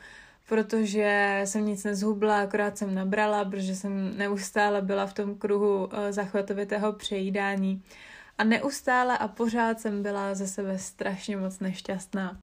protože 0.49 1.41
jsem 1.45 1.65
nic 1.65 1.83
nezhubla, 1.83 2.41
akorát 2.41 2.77
jsem 2.77 2.95
nabrala, 2.95 3.45
protože 3.45 3.75
jsem 3.75 4.17
neustále 4.17 4.81
byla 4.81 5.05
v 5.05 5.13
tom 5.13 5.35
kruhu 5.35 5.85
uh, 5.85 5.91
zachvatovitého 6.09 6.93
přejídání. 6.93 7.83
A 8.37 8.43
neustále 8.43 9.17
a 9.17 9.27
pořád 9.27 9.79
jsem 9.79 10.03
byla 10.03 10.35
ze 10.35 10.47
sebe 10.47 10.79
strašně 10.79 11.37
moc 11.37 11.59
nešťastná 11.59 12.42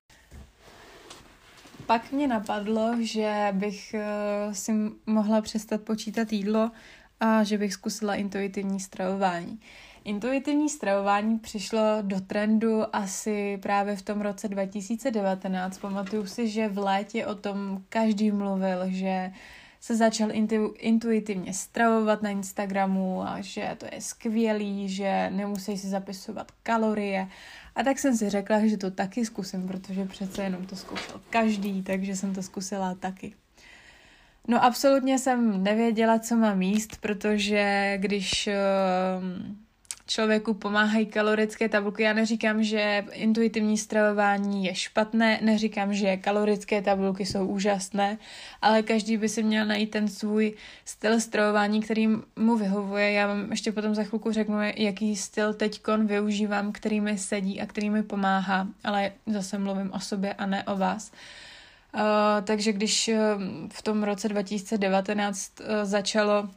pak 1.90 2.12
mě 2.12 2.28
napadlo, 2.28 2.97
že 3.00 3.49
bych 3.52 3.94
uh, 3.94 4.52
si 4.52 4.73
mohla 5.06 5.40
přestat 5.40 5.80
počítat 5.80 6.32
jídlo 6.32 6.70
a 7.20 7.44
že 7.44 7.59
bych 7.59 7.73
zkusila 7.73 8.14
intuitivní 8.14 8.80
stravování. 8.80 9.61
Intuitivní 10.04 10.68
stravování 10.68 11.38
přišlo 11.38 11.80
do 12.02 12.20
trendu 12.20 12.97
asi 12.97 13.59
právě 13.62 13.97
v 13.97 14.02
tom 14.02 14.20
roce 14.20 14.49
2019. 14.49 15.78
Pamatuju 15.78 16.26
si, 16.26 16.49
že 16.49 16.68
v 16.68 16.78
létě 16.78 17.26
o 17.26 17.35
tom 17.35 17.82
každý 17.88 18.30
mluvil, 18.30 18.80
že 18.87 19.32
se 19.80 19.97
začal 19.97 20.32
intu, 20.32 20.75
intuitivně 20.78 21.54
stravovat 21.54 22.23
na 22.23 22.30
Instagramu 22.30 23.23
a 23.23 23.40
že 23.40 23.76
to 23.78 23.87
je 23.92 24.00
skvělý, 24.00 24.88
že 24.88 25.30
nemusí 25.30 25.78
si 25.78 25.88
zapisovat 25.88 26.52
kalorie 26.62 27.28
a 27.75 27.83
tak 27.83 27.99
jsem 27.99 28.17
si 28.17 28.31
řekla, 28.31 28.67
že 28.67 28.77
to 28.77 28.91
taky 28.91 29.25
zkusím, 29.25 29.69
protože 29.69 30.05
přece 30.05 30.43
jenom 30.43 30.67
to 30.67 30.77
zkoušel 30.77 31.21
každý, 31.31 31.83
takže 31.83 32.17
jsem 32.17 32.35
to 32.35 32.43
zkusila 32.43 32.95
taky. 32.95 33.35
No 34.49 34.65
absolutně 34.65 35.19
jsem 35.19 35.62
nevěděla, 35.62 36.19
co 36.19 36.37
mám 36.37 36.62
jíst, 36.62 36.97
protože 37.00 37.95
když 38.00 38.49
uh, 38.49 39.57
člověku 40.11 40.55
pomáhají 40.55 41.07
kalorické 41.07 41.69
tabulky. 41.69 42.02
Já 42.02 42.12
neříkám, 42.12 42.62
že 42.62 43.05
intuitivní 43.12 43.79
stravování 43.79 44.64
je 44.64 44.75
špatné, 44.75 45.38
neříkám, 45.43 45.95
že 45.95 46.17
kalorické 46.17 46.83
tabulky 46.83 47.26
jsou 47.26 47.47
úžasné, 47.47 48.19
ale 48.62 48.83
každý 48.83 49.17
by 49.17 49.29
si 49.29 49.43
měl 49.43 49.67
najít 49.67 49.90
ten 49.90 50.09
svůj 50.09 50.55
styl 50.85 51.21
stravování, 51.21 51.83
který 51.83 52.09
mu 52.37 52.57
vyhovuje. 52.57 53.12
Já 53.12 53.26
vám 53.26 53.50
ještě 53.50 53.73
potom 53.73 53.95
za 53.95 54.05
chvilku 54.05 54.33
řeknu, 54.33 54.59
jaký 54.76 55.17
styl 55.17 55.55
teďkon 55.55 56.07
využívám, 56.07 56.73
který 56.73 57.00
mi 57.00 57.19
sedí 57.19 57.61
a 57.61 57.67
který 57.67 57.90
mi 57.90 58.02
pomáhá, 58.02 58.67
ale 58.85 59.12
zase 59.26 59.59
mluvím 59.59 59.93
o 59.93 60.00
sobě 60.00 60.35
a 60.35 60.47
ne 60.47 60.64
o 60.64 60.76
vás. 60.76 61.12
Uh, 61.95 62.00
takže 62.45 62.73
když 62.73 63.09
uh, 63.09 63.17
v 63.73 63.83
tom 63.83 64.02
roce 64.02 64.29
2019 64.29 65.61
uh, 65.61 65.67
začalo 65.83 66.49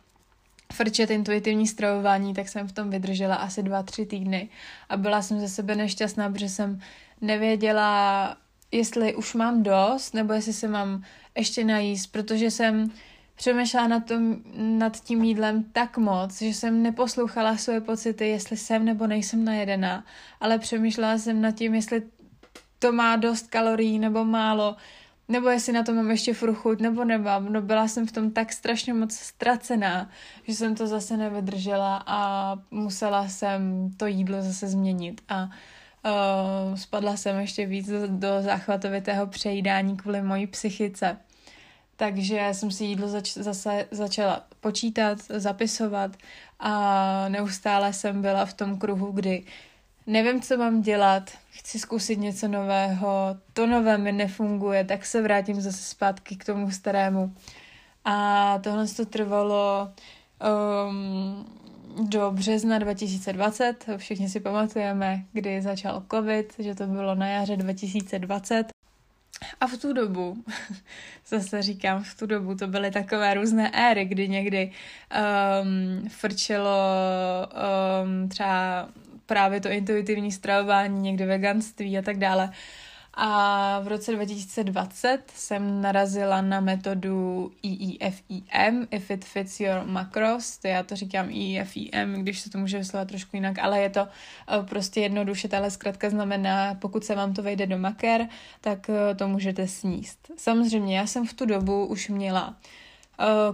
frčet 0.74 1.12
intuitivní 1.12 1.68
stravování, 1.68 2.34
tak 2.34 2.50
jsem 2.50 2.68
v 2.68 2.72
tom 2.72 2.90
vydržela 2.90 3.36
asi 3.36 3.64
dva, 3.64 3.84
tři 3.84 4.06
týdny. 4.06 4.50
A 4.90 4.98
byla 4.98 5.22
jsem 5.22 5.40
ze 5.40 5.50
sebe 5.50 5.76
nešťastná, 5.76 6.30
protože 6.30 6.50
jsem 6.50 6.80
nevěděla, 7.22 8.38
jestli 8.72 9.16
už 9.16 9.34
mám 9.34 9.64
dost, 9.64 10.14
nebo 10.14 10.34
jestli 10.34 10.54
se 10.54 10.68
mám 10.68 11.04
ještě 11.38 11.64
najíst, 11.64 12.12
protože 12.12 12.52
jsem 12.52 12.92
přemýšlela 13.36 13.88
nad, 13.88 14.06
tom, 14.06 14.36
nad 14.56 15.04
tím 15.04 15.24
jídlem 15.24 15.64
tak 15.64 15.98
moc, 15.98 16.40
že 16.40 16.46
jsem 16.46 16.84
neposlouchala 16.84 17.58
své 17.58 17.82
pocity, 17.82 18.28
jestli 18.28 18.58
jsem 18.58 18.86
nebo 18.86 19.08
nejsem 19.08 19.46
najedená, 19.46 20.06
ale 20.40 20.60
přemýšlela 20.60 21.18
jsem 21.18 21.42
nad 21.42 21.52
tím, 21.52 21.76
jestli 21.76 22.04
to 22.80 22.92
má 22.92 23.16
dost 23.16 23.48
kalorií 23.48 24.00
nebo 24.00 24.26
málo, 24.26 24.76
nebo 25.28 25.50
jestli 25.50 25.74
na 25.74 25.84
to 25.84 25.94
mám 25.94 26.12
ještě 26.12 26.34
furt 26.34 26.54
chuť, 26.54 26.80
nebo 26.80 27.04
nemám. 27.04 27.54
No 27.54 27.62
byla 27.62 27.88
jsem 27.88 28.08
v 28.08 28.12
tom 28.12 28.32
tak 28.32 28.54
strašně 28.54 28.94
moc 28.94 29.14
ztracená, 29.14 30.10
že 30.48 30.56
jsem 30.56 30.76
to 30.76 30.88
zase 30.88 31.18
nevydržela 31.18 32.04
a 32.06 32.56
musela 32.72 33.28
jsem 33.28 33.92
to 33.98 34.06
jídlo 34.06 34.42
zase 34.42 34.68
změnit 34.68 35.22
a 35.30 35.44
uh, 35.44 36.76
spadla 36.76 37.18
jsem 37.18 37.40
ještě 37.40 37.66
víc 37.66 37.90
do, 37.90 38.08
do 38.08 38.28
záchvatovitého 38.42 39.28
přejídání 39.28 39.98
kvůli 39.98 40.22
mojí 40.22 40.48
psychice. 40.48 41.18
Takže 41.96 42.50
jsem 42.52 42.72
si 42.72 42.84
jídlo 42.84 43.08
zač- 43.08 43.38
zase 43.38 43.86
začala 43.92 44.46
počítat, 44.60 45.18
zapisovat 45.30 46.18
a 46.60 47.30
neustále 47.30 47.94
jsem 47.94 48.22
byla 48.22 48.46
v 48.46 48.54
tom 48.54 48.78
kruhu, 48.78 49.12
kdy 49.12 49.44
nevím, 50.08 50.42
co 50.42 50.58
mám 50.58 50.82
dělat, 50.82 51.32
chci 51.52 51.80
zkusit 51.80 52.20
něco 52.20 52.48
nového, 52.48 53.38
to 53.54 53.68
nové 53.68 53.98
mi 53.98 54.12
nefunguje, 54.12 54.84
tak 54.84 55.06
se 55.06 55.22
vrátím 55.22 55.62
zase 55.62 55.84
zpátky 55.84 56.36
k 56.36 56.46
tomu 56.46 56.72
starému. 56.72 57.36
A 58.06 58.58
tohle 58.64 58.88
to 58.88 59.06
trvalo 59.06 59.92
um, 60.90 61.46
do 62.10 62.32
března 62.32 62.80
2020, 62.80 63.86
všichni 63.98 64.30
si 64.30 64.40
pamatujeme, 64.40 65.26
kdy 65.34 65.62
začal 65.62 66.04
covid, 66.12 66.54
že 66.60 66.76
to 66.76 66.88
bylo 66.88 67.16
na 67.16 67.28
jaře 67.28 67.58
2020. 67.58 68.68
A 69.62 69.68
v 69.68 69.78
tu 69.78 69.94
dobu, 69.94 70.38
zase 71.28 71.62
říkám, 71.62 72.04
v 72.04 72.18
tu 72.18 72.26
dobu 72.26 72.56
to 72.56 72.68
byly 72.68 72.92
takové 72.92 73.34
různé 73.34 73.72
éry, 73.74 74.06
kdy 74.06 74.30
někdy 74.30 74.72
um, 75.62 76.10
frčelo 76.10 76.78
um, 78.04 78.30
třeba 78.30 78.90
právě 79.26 79.62
to 79.62 79.70
intuitivní 79.70 80.32
stravování, 80.32 81.02
někdy 81.02 81.26
veganství 81.26 81.98
a 81.98 82.02
tak 82.02 82.18
dále. 82.18 82.52
A 83.16 83.80
v 83.80 83.88
roce 83.88 84.12
2020 84.12 85.20
jsem 85.36 85.82
narazila 85.82 86.42
na 86.42 86.60
metodu 86.60 87.52
EEFEM, 87.64 88.88
If 88.92 89.12
It 89.12 89.26
Fits 89.26 89.60
Your 89.60 89.86
Macros, 89.86 90.58
to 90.58 90.68
já 90.68 90.84
to 90.84 90.96
říkám 90.96 91.30
EEFEM, 91.30 92.14
když 92.22 92.40
se 92.40 92.50
to 92.50 92.58
může 92.58 92.78
vyslovit 92.78 93.10
trošku 93.10 93.36
jinak, 93.36 93.60
ale 93.60 93.82
je 93.82 93.90
to 93.90 94.08
eh, 94.08 94.64
prostě 94.64 95.02
jednoduše, 95.02 95.48
tahle 95.48 95.72
zkrátka 95.72 96.10
znamená, 96.10 96.76
pokud 96.76 97.04
se 97.04 97.16
vám 97.16 97.34
to 97.34 97.44
vejde 97.44 97.68
do 97.68 97.78
maker, 97.78 98.28
tak 98.62 98.90
eh, 98.90 99.16
to 99.16 99.28
můžete 99.28 99.68
sníst. 99.68 100.32
Samozřejmě, 100.38 100.98
já 100.98 101.08
jsem 101.08 101.28
v 101.28 101.34
tu 101.34 101.46
dobu 101.46 101.86
už 101.86 102.10
měla 102.10 102.56
Eh, 102.56 102.58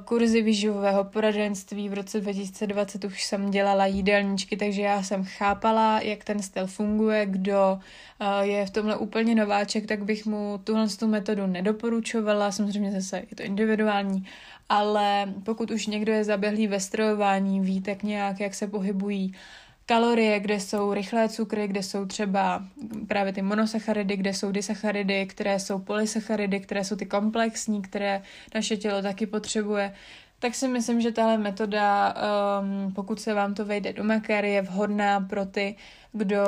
kurzy 0.06 0.42
výživového 0.42 1.04
poradenství. 1.04 1.90
V 1.90 1.94
roce 1.94 2.20
2020 2.20 3.04
už 3.04 3.24
jsem 3.24 3.52
dělala 3.52 3.86
jídelníčky, 3.86 4.58
takže 4.58 4.82
já 4.82 5.04
jsem 5.04 5.24
chápala, 5.24 6.02
jak 6.02 6.24
ten 6.24 6.42
styl 6.42 6.68
funguje. 6.68 7.26
Kdo 7.26 7.80
eh, 8.20 8.46
je 8.46 8.66
v 8.66 8.70
tomhle 8.70 8.98
úplně 8.98 9.36
nováček, 9.36 9.88
tak 9.88 10.04
bych 10.04 10.26
mu 10.26 10.60
tuhle 10.64 10.88
tu 10.88 11.08
metodu 11.08 11.48
nedoporučovala. 11.48 12.52
Samozřejmě 12.52 12.92
zase 12.92 13.18
je 13.18 13.36
to 13.36 13.44
individuální, 13.44 14.26
ale 14.70 15.34
pokud 15.44 15.72
už 15.72 15.88
někdo 15.88 16.14
je 16.14 16.24
zaběhlý 16.24 16.68
ve 16.68 16.80
strojování, 16.80 17.60
ví 17.60 17.82
tak 17.82 18.04
nějak, 18.04 18.40
jak 18.40 18.54
se 18.54 18.68
pohybují 18.68 19.36
kalorie, 19.90 20.40
kde 20.40 20.60
jsou 20.60 20.94
rychlé 20.94 21.30
cukry, 21.30 21.68
kde 21.68 21.84
jsou 21.84 22.06
třeba 22.06 22.64
právě 23.08 23.34
ty 23.34 23.42
monosacharidy, 23.42 24.18
kde 24.18 24.34
jsou 24.34 24.52
disacharidy, 24.52 25.26
které 25.26 25.60
jsou 25.60 25.80
polysacharidy, 25.80 26.60
které 26.60 26.84
jsou 26.84 26.96
ty 26.96 27.06
komplexní, 27.06 27.82
které 27.82 28.22
naše 28.56 28.78
tělo 28.78 29.02
taky 29.02 29.26
potřebuje. 29.26 29.94
Tak 30.40 30.56
si 30.56 30.68
myslím, 30.68 31.02
že 31.02 31.12
tahle 31.12 31.38
metoda, 31.38 32.14
um, 32.14 32.94
pokud 32.94 33.22
se 33.22 33.34
vám 33.34 33.54
to 33.54 33.66
vejde 33.66 33.94
do 33.94 34.04
maker, 34.04 34.46
je 34.46 34.62
vhodná 34.62 35.22
pro 35.22 35.46
ty, 35.46 35.76
kdo 36.12 36.46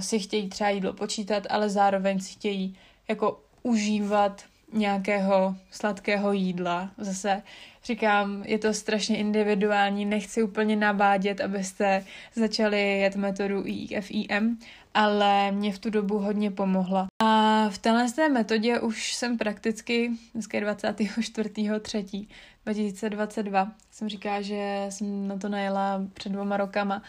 si 0.00 0.18
chtějí 0.18 0.48
třeba 0.48 0.70
jídlo 0.70 0.92
počítat, 0.92 1.46
ale 1.50 1.68
zároveň 1.68 2.20
si 2.20 2.32
chtějí 2.32 2.76
jako 3.08 3.40
užívat 3.62 4.42
nějakého 4.72 5.56
sladkého 5.70 6.32
jídla. 6.32 6.90
Zase 6.98 7.42
říkám, 7.84 8.42
je 8.46 8.58
to 8.58 8.74
strašně 8.74 9.18
individuální, 9.18 10.04
nechci 10.04 10.42
úplně 10.42 10.76
navádět, 10.76 11.40
abyste 11.40 12.04
začali 12.34 12.98
jet 12.98 13.16
metodu 13.16 13.62
IFIM, 13.66 14.58
ale 14.94 15.52
mě 15.52 15.72
v 15.72 15.78
tu 15.78 15.90
dobu 15.90 16.18
hodně 16.18 16.50
pomohla. 16.50 17.06
A 17.22 17.68
v 17.68 17.78
téhle 17.78 18.10
té 18.10 18.28
metodě 18.28 18.80
už 18.80 19.14
jsem 19.14 19.38
prakticky, 19.38 20.10
dneska 20.34 20.58
je 20.58 20.64
24.3. 20.64 22.26
2022, 22.64 23.72
jsem 23.90 24.08
říká, 24.08 24.42
že 24.42 24.86
jsem 24.88 25.28
na 25.28 25.38
to 25.38 25.48
najela 25.48 26.02
před 26.14 26.32
dvoma 26.32 26.56
rokama, 26.56 27.02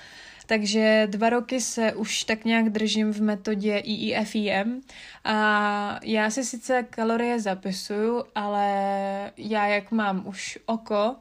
takže 0.45 1.07
dva 1.09 1.29
roky 1.29 1.61
se 1.61 1.93
už 1.93 2.23
tak 2.23 2.45
nějak 2.45 2.69
držím 2.69 3.13
v 3.13 3.21
metodě 3.21 3.83
EEFEM 3.87 4.81
a 5.23 5.99
já 6.03 6.29
si 6.29 6.43
sice 6.43 6.83
kalorie 6.89 7.39
zapisuju, 7.39 8.23
ale 8.35 9.31
já 9.37 9.67
jak 9.67 9.91
mám 9.91 10.27
už 10.27 10.59
oko 10.65 11.15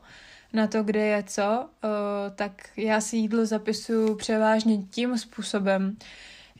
na 0.53 0.67
to, 0.67 0.83
kde 0.83 1.07
je 1.07 1.23
co, 1.23 1.69
tak 2.35 2.53
já 2.77 3.01
si 3.01 3.17
jídlo 3.17 3.47
zapisuju 3.47 4.17
převážně 4.17 4.79
tím 4.91 5.19
způsobem, 5.19 5.97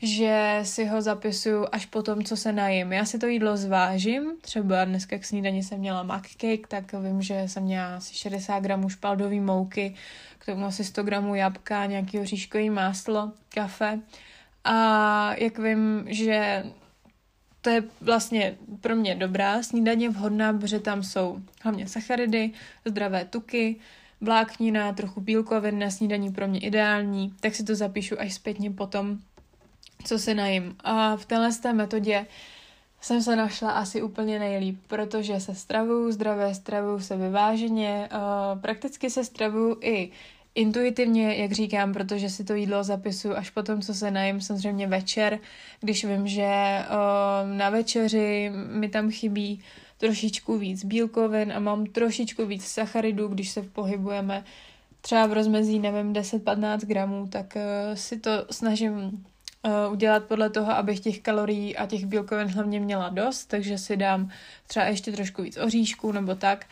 že 0.03 0.59
si 0.63 0.85
ho 0.85 1.01
zapisuju 1.01 1.65
až 1.71 1.85
po 1.85 2.03
tom, 2.03 2.23
co 2.23 2.37
se 2.37 2.53
najím. 2.53 2.93
Já 2.93 3.05
si 3.05 3.19
to 3.19 3.27
jídlo 3.27 3.57
zvážím, 3.57 4.31
třeba 4.41 4.85
dneska 4.85 5.17
k 5.17 5.25
snídani 5.25 5.63
jsem 5.63 5.79
měla 5.79 6.03
mac 6.03 6.23
cake, 6.27 6.67
tak 6.67 6.93
vím, 6.93 7.21
že 7.21 7.43
jsem 7.47 7.63
měla 7.63 7.95
asi 7.95 8.15
60 8.15 8.59
gramů 8.59 8.89
špaldové 8.89 9.39
mouky, 9.39 9.95
k 10.37 10.45
tomu 10.45 10.65
asi 10.65 10.83
100 10.83 11.03
gramů 11.03 11.35
jabka, 11.35 11.85
nějaký 11.85 12.19
oříškový 12.19 12.69
máslo, 12.69 13.31
kafe. 13.49 13.99
A 14.63 15.35
jak 15.35 15.59
vím, 15.59 16.05
že 16.07 16.63
to 17.61 17.69
je 17.69 17.83
vlastně 18.01 18.55
pro 18.81 18.95
mě 18.95 19.15
dobrá 19.15 19.63
snídaně, 19.63 20.09
vhodná, 20.09 20.53
protože 20.53 20.79
tam 20.79 21.03
jsou 21.03 21.39
hlavně 21.61 21.87
sacharidy, 21.87 22.51
zdravé 22.85 23.25
tuky, 23.25 23.75
vláknina, 24.21 24.93
trochu 24.93 25.21
bílkovin 25.21 25.79
na 25.79 25.89
snídaní 25.89 26.31
pro 26.31 26.47
mě 26.47 26.59
ideální, 26.59 27.33
tak 27.39 27.55
si 27.55 27.63
to 27.63 27.75
zapíšu 27.75 28.19
až 28.19 28.33
zpětně 28.33 28.71
potom, 28.71 29.19
co 30.03 30.19
se 30.19 30.33
najím. 30.33 30.75
A 30.83 31.15
v 31.15 31.25
téhle 31.25 31.49
té 31.53 31.73
metodě 31.73 32.25
jsem 33.01 33.21
se 33.21 33.35
našla 33.35 33.71
asi 33.71 34.01
úplně 34.01 34.39
nejlíp, 34.39 34.79
protože 34.87 35.39
se 35.39 35.55
stravuju, 35.55 36.11
zdravé 36.11 36.55
stravuju 36.55 36.99
se 36.99 37.17
vyváženě, 37.17 38.09
uh, 38.11 38.61
prakticky 38.61 39.09
se 39.09 39.23
stravuju 39.23 39.77
i 39.81 40.09
intuitivně, 40.55 41.35
jak 41.35 41.51
říkám, 41.51 41.93
protože 41.93 42.29
si 42.29 42.43
to 42.43 42.53
jídlo 42.53 42.83
zapisuju 42.83 43.35
až 43.35 43.49
potom, 43.49 43.81
co 43.81 43.93
se 43.93 44.11
najím, 44.11 44.41
samozřejmě 44.41 44.87
večer, 44.87 45.39
když 45.79 46.05
vím, 46.05 46.27
že 46.27 46.79
uh, 46.89 47.57
na 47.57 47.69
večeři 47.69 48.51
mi 48.71 48.89
tam 48.89 49.11
chybí 49.11 49.61
trošičku 49.97 50.57
víc 50.57 50.85
bílkovin 50.85 51.53
a 51.53 51.59
mám 51.59 51.85
trošičku 51.85 52.45
víc 52.45 52.65
sacharidů, 52.65 53.27
když 53.27 53.49
se 53.49 53.61
pohybujeme 53.61 54.43
třeba 55.01 55.25
v 55.25 55.33
rozmezí, 55.33 55.79
nevím, 55.79 56.13
10-15 56.13 56.79
gramů, 56.79 57.27
tak 57.27 57.55
uh, 57.55 57.95
si 57.95 58.19
to 58.19 58.31
snažím 58.51 59.25
udělat 59.91 60.23
podle 60.23 60.49
toho, 60.49 60.71
abych 60.71 60.99
těch 60.99 61.19
kalorií 61.19 61.77
a 61.77 61.85
těch 61.85 62.05
bílkovin 62.05 62.47
hlavně 62.47 62.79
měla 62.79 63.09
dost, 63.09 63.45
takže 63.45 63.77
si 63.77 63.97
dám 63.97 64.29
třeba 64.67 64.85
ještě 64.85 65.11
trošku 65.11 65.43
víc 65.43 65.57
oříšků 65.57 66.11
nebo 66.11 66.35
tak, 66.35 66.65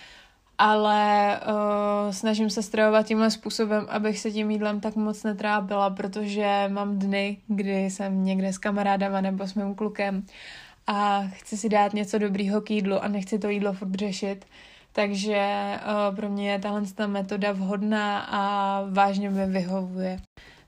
ale 0.58 1.40
uh, 1.40 2.12
snažím 2.12 2.50
se 2.50 2.64
stravovat 2.64 3.06
tímhle 3.06 3.32
způsobem, 3.32 3.86
abych 3.90 4.20
se 4.20 4.32
tím 4.32 4.52
jídlem 4.52 4.80
tak 4.80 4.96
moc 4.96 5.24
netrápila, 5.24 5.90
protože 5.90 6.66
mám 6.68 7.00
dny, 7.00 7.38
kdy 7.48 7.86
jsem 7.86 8.24
někde 8.24 8.54
s 8.54 8.58
kamarádama 8.58 9.22
nebo 9.22 9.48
s 9.48 9.54
mým 9.54 9.76
klukem 9.76 10.26
a 10.88 11.24
chci 11.34 11.58
si 11.58 11.70
dát 11.70 11.94
něco 11.94 12.18
dobrýho 12.18 12.62
k 12.62 12.72
jídlu 12.72 13.04
a 13.04 13.08
nechci 13.08 13.40
to 13.40 13.50
jídlo 13.50 13.74
furt 13.74 13.96
řešit, 13.96 14.46
takže 14.92 15.74
uh, 16.10 16.16
pro 16.16 16.30
mě 16.30 16.52
je 16.52 16.60
tahle 16.60 16.82
metoda 17.08 17.52
vhodná 17.52 18.20
a 18.20 18.42
vážně 18.90 19.30
mi 19.30 19.46
vyhovuje. 19.46 20.20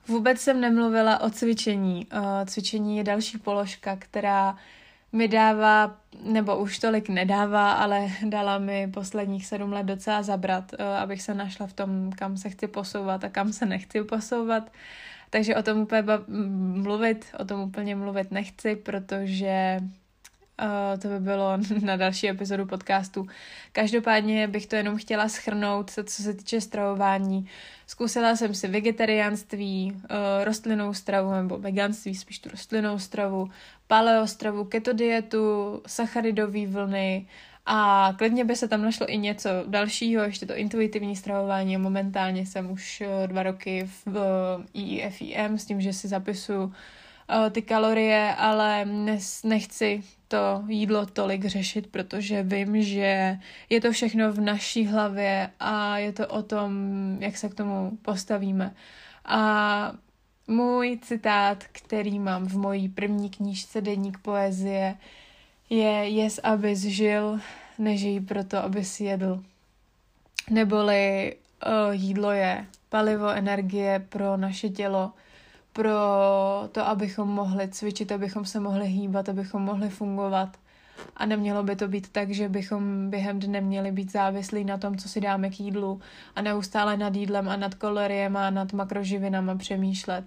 Vůbec 0.08 0.40
jsem 0.40 0.60
nemluvila 0.60 1.20
o 1.20 1.30
cvičení. 1.30 2.06
Cvičení 2.46 2.96
je 2.96 3.04
další 3.04 3.38
položka, 3.38 3.96
která 3.96 4.56
mi 5.12 5.28
dává, 5.28 5.96
nebo 6.22 6.56
už 6.58 6.78
tolik 6.78 7.08
nedává, 7.08 7.72
ale 7.72 8.08
dala 8.28 8.58
mi 8.58 8.90
posledních 8.94 9.46
sedm 9.46 9.72
let 9.72 9.86
docela 9.86 10.22
zabrat, 10.22 10.74
abych 10.98 11.22
se 11.22 11.34
našla 11.34 11.66
v 11.66 11.72
tom, 11.72 12.12
kam 12.12 12.36
se 12.36 12.50
chci 12.50 12.66
posouvat 12.66 13.24
a 13.24 13.28
kam 13.28 13.52
se 13.52 13.66
nechci 13.66 14.04
posouvat. 14.04 14.72
Takže 15.30 15.56
o 15.56 15.62
tom 15.62 15.78
úplně 15.78 16.02
mluvit, 16.82 17.26
o 17.38 17.44
tom 17.44 17.60
úplně 17.60 17.96
mluvit 17.96 18.30
nechci, 18.30 18.76
protože 18.76 19.80
Uh, 20.62 21.00
to 21.00 21.08
by 21.08 21.20
bylo 21.20 21.58
na 21.82 21.96
další 21.96 22.28
epizodu 22.28 22.66
podcastu. 22.66 23.26
Každopádně 23.72 24.48
bych 24.48 24.66
to 24.66 24.76
jenom 24.76 24.96
chtěla 24.96 25.28
schrnout, 25.28 25.90
co 25.90 26.22
se 26.22 26.34
týče 26.34 26.60
stravování. 26.60 27.48
Zkusila 27.86 28.36
jsem 28.36 28.54
si 28.54 28.68
vegetariánství, 28.68 29.92
uh, 29.92 30.44
rostlinnou 30.44 30.94
stravu 30.94 31.32
nebo 31.32 31.58
veganství, 31.58 32.14
spíš 32.14 32.38
tu 32.38 32.48
rostlinnou 32.48 32.98
stravu, 32.98 33.50
paleostravu, 33.86 34.64
keto 34.64 34.92
dietu, 34.92 35.82
sacharidové 35.86 36.66
vlny 36.66 37.26
a 37.66 38.12
klidně 38.18 38.44
by 38.44 38.56
se 38.56 38.68
tam 38.68 38.82
našlo 38.82 39.12
i 39.12 39.18
něco 39.18 39.48
dalšího, 39.66 40.22
ještě 40.22 40.46
to 40.46 40.56
intuitivní 40.56 41.16
stravování. 41.16 41.76
Momentálně 41.76 42.46
jsem 42.46 42.70
už 42.70 43.02
uh, 43.06 43.26
dva 43.26 43.42
roky 43.42 43.90
v 44.06 44.16
IFIM 44.74 45.58
s 45.58 45.64
tím, 45.64 45.80
že 45.80 45.92
si 45.92 46.08
zapisuju 46.08 46.72
ty 47.50 47.62
kalorie, 47.62 48.34
ale 48.34 48.84
nechci 49.44 50.02
to 50.28 50.64
jídlo 50.68 51.06
tolik 51.06 51.44
řešit, 51.44 51.86
protože 51.86 52.42
vím, 52.42 52.82
že 52.82 53.38
je 53.70 53.80
to 53.80 53.92
všechno 53.92 54.32
v 54.32 54.40
naší 54.40 54.86
hlavě 54.86 55.50
a 55.60 55.98
je 55.98 56.12
to 56.12 56.26
o 56.26 56.42
tom, 56.42 56.72
jak 57.20 57.36
se 57.36 57.48
k 57.48 57.54
tomu 57.54 57.98
postavíme. 58.02 58.74
A 59.24 59.92
můj 60.46 60.98
citát, 61.02 61.64
který 61.72 62.18
mám 62.18 62.46
v 62.46 62.56
mojí 62.56 62.88
první 62.88 63.30
knížce 63.30 63.80
Deník 63.80 64.18
poezie, 64.18 64.96
je 65.70 66.08
Jes, 66.08 66.40
abys 66.42 66.80
žil, 66.80 67.40
nežij 67.78 68.20
proto, 68.20 68.58
abys 68.58 69.00
jedl. 69.00 69.42
Neboli 70.50 71.36
uh, 71.66 71.94
jídlo 71.94 72.30
je 72.30 72.66
palivo, 72.88 73.28
energie 73.28 74.06
pro 74.08 74.36
naše 74.36 74.68
tělo, 74.68 75.12
pro 75.74 75.98
to, 76.72 76.86
abychom 76.86 77.28
mohli 77.28 77.68
cvičit, 77.68 78.12
abychom 78.12 78.44
se 78.44 78.60
mohli 78.60 78.86
hýbat, 78.86 79.28
abychom 79.28 79.62
mohli 79.62 79.88
fungovat. 79.88 80.56
A 81.16 81.26
nemělo 81.26 81.62
by 81.62 81.76
to 81.76 81.88
být 81.88 82.08
tak, 82.08 82.30
že 82.30 82.48
bychom 82.48 83.10
během 83.10 83.40
dne 83.40 83.60
měli 83.60 83.92
být 83.92 84.12
závislí 84.12 84.64
na 84.64 84.78
tom, 84.78 84.96
co 84.96 85.08
si 85.08 85.20
dáme 85.20 85.50
k 85.50 85.60
jídlu 85.60 86.00
a 86.36 86.42
neustále 86.42 86.96
nad 86.96 87.14
jídlem 87.14 87.48
a 87.48 87.56
nad 87.56 87.74
kaloriemi 87.74 88.38
a 88.38 88.50
nad 88.50 88.72
makroživinama 88.72 89.54
přemýšlet. 89.54 90.24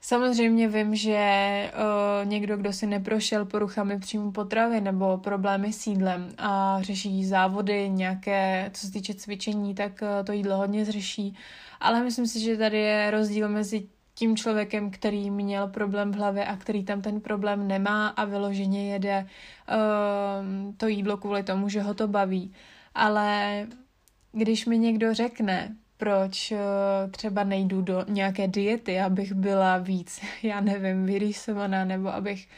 Samozřejmě 0.00 0.68
vím, 0.68 0.94
že 0.94 1.72
uh, 1.74 2.28
někdo, 2.28 2.56
kdo 2.56 2.72
si 2.72 2.86
neprošel 2.86 3.44
poruchami 3.44 3.98
příjmu 3.98 4.32
potravy 4.32 4.80
nebo 4.80 5.18
problémy 5.18 5.72
s 5.72 5.86
jídlem 5.86 6.28
a 6.38 6.78
řeší 6.82 7.24
závody 7.24 7.88
nějaké, 7.88 8.70
co 8.74 8.86
se 8.86 8.92
týče 8.92 9.14
cvičení, 9.14 9.74
tak 9.74 10.02
to 10.24 10.32
jídlo 10.32 10.56
hodně 10.56 10.84
zřeší. 10.84 11.36
Ale 11.80 12.02
myslím 12.04 12.26
si, 12.26 12.40
že 12.40 12.56
tady 12.56 12.78
je 12.78 13.10
rozdíl 13.10 13.48
mezi 13.48 13.88
tím 14.18 14.36
člověkem, 14.36 14.90
který 14.90 15.30
měl 15.30 15.68
problém 15.68 16.12
v 16.12 16.14
hlavě 16.14 16.46
a 16.46 16.56
který 16.56 16.84
tam 16.84 17.02
ten 17.02 17.20
problém 17.20 17.68
nemá 17.68 18.08
a 18.08 18.24
vyloženě 18.24 18.92
jede 18.92 19.26
uh, 19.26 20.74
to 20.76 20.88
jídlo 20.88 21.16
kvůli 21.16 21.42
tomu, 21.42 21.68
že 21.68 21.82
ho 21.82 21.94
to 21.94 22.08
baví. 22.08 22.52
Ale 22.94 23.66
když 24.32 24.66
mi 24.66 24.78
někdo 24.78 25.14
řekne, 25.14 25.76
proč 25.96 26.52
uh, 26.52 26.58
třeba 27.10 27.44
nejdu 27.44 27.82
do 27.82 28.04
nějaké 28.08 28.48
diety, 28.48 29.00
abych 29.00 29.32
byla 29.32 29.78
víc, 29.78 30.20
já 30.42 30.60
nevím, 30.60 31.06
vyrýsovaná, 31.06 31.84
nebo 31.84 32.08
abych 32.08 32.48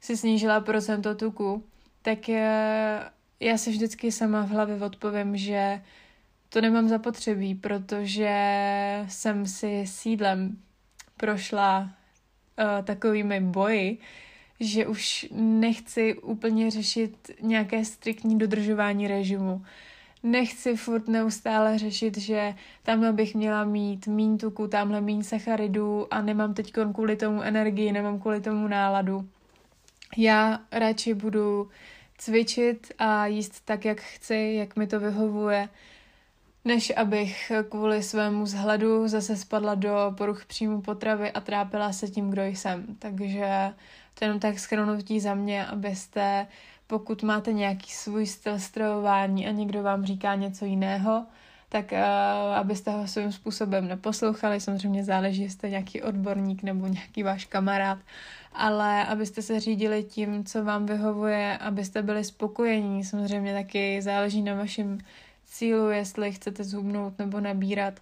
si 0.00 0.16
snížila 0.16 0.60
procento 0.60 1.14
tuku, 1.14 1.64
tak 2.02 2.18
uh, 2.28 2.34
já 3.40 3.58
si 3.58 3.70
vždycky 3.70 4.12
sama 4.12 4.42
v 4.42 4.48
hlavě 4.48 4.76
odpovím, 4.76 5.36
že 5.36 5.82
to 6.48 6.60
nemám 6.60 6.88
zapotřebí, 6.88 7.54
protože 7.54 8.34
jsem 9.08 9.46
si 9.46 9.84
sídlem 9.86 10.56
prošla 11.16 11.80
uh, 11.80 12.84
takovými 12.84 13.40
boji, 13.40 13.98
že 14.60 14.86
už 14.86 15.26
nechci 15.32 16.14
úplně 16.14 16.70
řešit 16.70 17.30
nějaké 17.40 17.84
striktní 17.84 18.38
dodržování 18.38 19.08
režimu. 19.08 19.64
Nechci 20.22 20.76
furt 20.76 21.08
neustále 21.08 21.78
řešit, 21.78 22.18
že 22.18 22.54
tamhle 22.82 23.12
bych 23.12 23.34
měla 23.34 23.64
mít 23.64 24.06
mín 24.06 24.38
tuku, 24.38 24.66
tamhle 24.66 25.00
mín 25.00 25.22
sacharidů 25.22 26.14
a 26.14 26.22
nemám 26.22 26.54
teď 26.54 26.72
kvůli 26.92 27.16
tomu 27.16 27.42
energii, 27.42 27.92
nemám 27.92 28.20
kvůli 28.20 28.40
tomu 28.40 28.68
náladu. 28.68 29.28
Já 30.16 30.60
radši 30.72 31.14
budu 31.14 31.70
cvičit 32.18 32.92
a 32.98 33.26
jíst 33.26 33.64
tak, 33.64 33.84
jak 33.84 34.00
chci, 34.00 34.54
jak 34.58 34.76
mi 34.76 34.86
to 34.86 35.00
vyhovuje, 35.00 35.68
než 36.66 36.92
abych 36.96 37.52
kvůli 37.68 38.02
svému 38.02 38.44
vzhledu 38.44 39.08
zase 39.08 39.36
spadla 39.36 39.74
do 39.74 40.14
poruch 40.16 40.44
příjmu 40.46 40.80
potravy 40.80 41.30
a 41.30 41.40
trápila 41.40 41.92
se 41.92 42.08
tím, 42.08 42.30
kdo 42.30 42.44
jsem. 42.44 42.86
Takže 42.98 43.72
to 44.14 44.24
jenom 44.24 44.40
tak 44.40 44.58
schrnutí 44.58 45.20
za 45.20 45.34
mě, 45.34 45.66
abyste, 45.66 46.46
pokud 46.86 47.22
máte 47.22 47.52
nějaký 47.52 47.90
svůj 47.90 48.26
styl 48.26 48.58
stravování 48.58 49.46
a 49.48 49.50
někdo 49.50 49.82
vám 49.82 50.04
říká 50.04 50.34
něco 50.34 50.64
jiného, 50.64 51.26
tak 51.68 51.92
uh, 51.92 51.98
abyste 52.56 52.90
ho 52.90 53.06
svým 53.06 53.32
způsobem 53.32 53.88
neposlouchali, 53.88 54.60
samozřejmě 54.60 55.04
záleží, 55.04 55.42
jestli 55.42 55.70
nějaký 55.70 56.02
odborník 56.02 56.62
nebo 56.62 56.86
nějaký 56.86 57.22
váš 57.22 57.44
kamarád, 57.44 57.98
ale 58.52 59.06
abyste 59.06 59.42
se 59.42 59.60
řídili 59.60 60.02
tím, 60.02 60.44
co 60.44 60.64
vám 60.64 60.86
vyhovuje, 60.86 61.58
abyste 61.58 62.02
byli 62.02 62.24
spokojení, 62.24 63.04
samozřejmě 63.04 63.54
taky 63.54 64.02
záleží 64.02 64.42
na 64.42 64.54
vašem 64.54 64.98
cílu, 65.58 65.90
jestli 65.90 66.32
chcete 66.32 66.64
zhubnout 66.64 67.18
nebo 67.18 67.40
nabírat. 67.40 68.00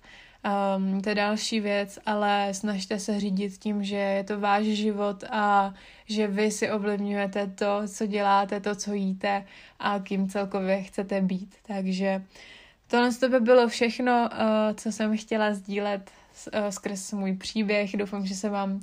Um, 0.77 1.01
to 1.01 1.09
je 1.09 1.15
další 1.15 1.61
věc, 1.61 1.99
ale 2.07 2.49
snažte 2.55 2.99
se 2.99 3.21
řídit 3.21 3.59
tím, 3.59 3.85
že 3.85 3.97
je 3.97 4.25
to 4.25 4.41
váš 4.41 4.65
život 4.65 5.25
a 5.31 5.75
že 6.07 6.27
vy 6.27 6.51
si 6.51 6.71
ovlivňujete 6.71 7.47
to, 7.47 7.83
co 7.89 8.07
děláte, 8.07 8.61
to, 8.61 8.75
co 8.75 8.93
jíte 8.93 9.45
a 9.79 9.99
kým 9.99 10.29
celkově 10.29 10.83
chcete 10.83 11.21
být. 11.21 11.55
Takže 11.67 12.23
tohle 12.87 13.13
to 13.13 13.29
by 13.29 13.41
bylo 13.41 13.69
všechno, 13.69 14.29
uh, 14.33 14.75
co 14.75 14.93
jsem 14.93 15.17
chtěla 15.17 15.55
sdílet 15.55 16.11
uh, 16.47 16.69
skrz 16.71 17.13
můj 17.13 17.37
příběh. 17.37 17.97
Doufám, 17.97 18.27
že 18.27 18.35
se 18.35 18.51
vám 18.51 18.81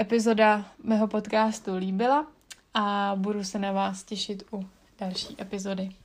epizoda 0.00 0.64
mého 0.84 1.08
podcastu 1.08 1.76
líbila 1.76 2.26
a 2.74 3.12
budu 3.16 3.44
se 3.44 3.58
na 3.58 3.72
vás 3.72 4.02
těšit 4.04 4.42
u 4.52 4.66
další 4.98 5.36
epizody. 5.40 6.01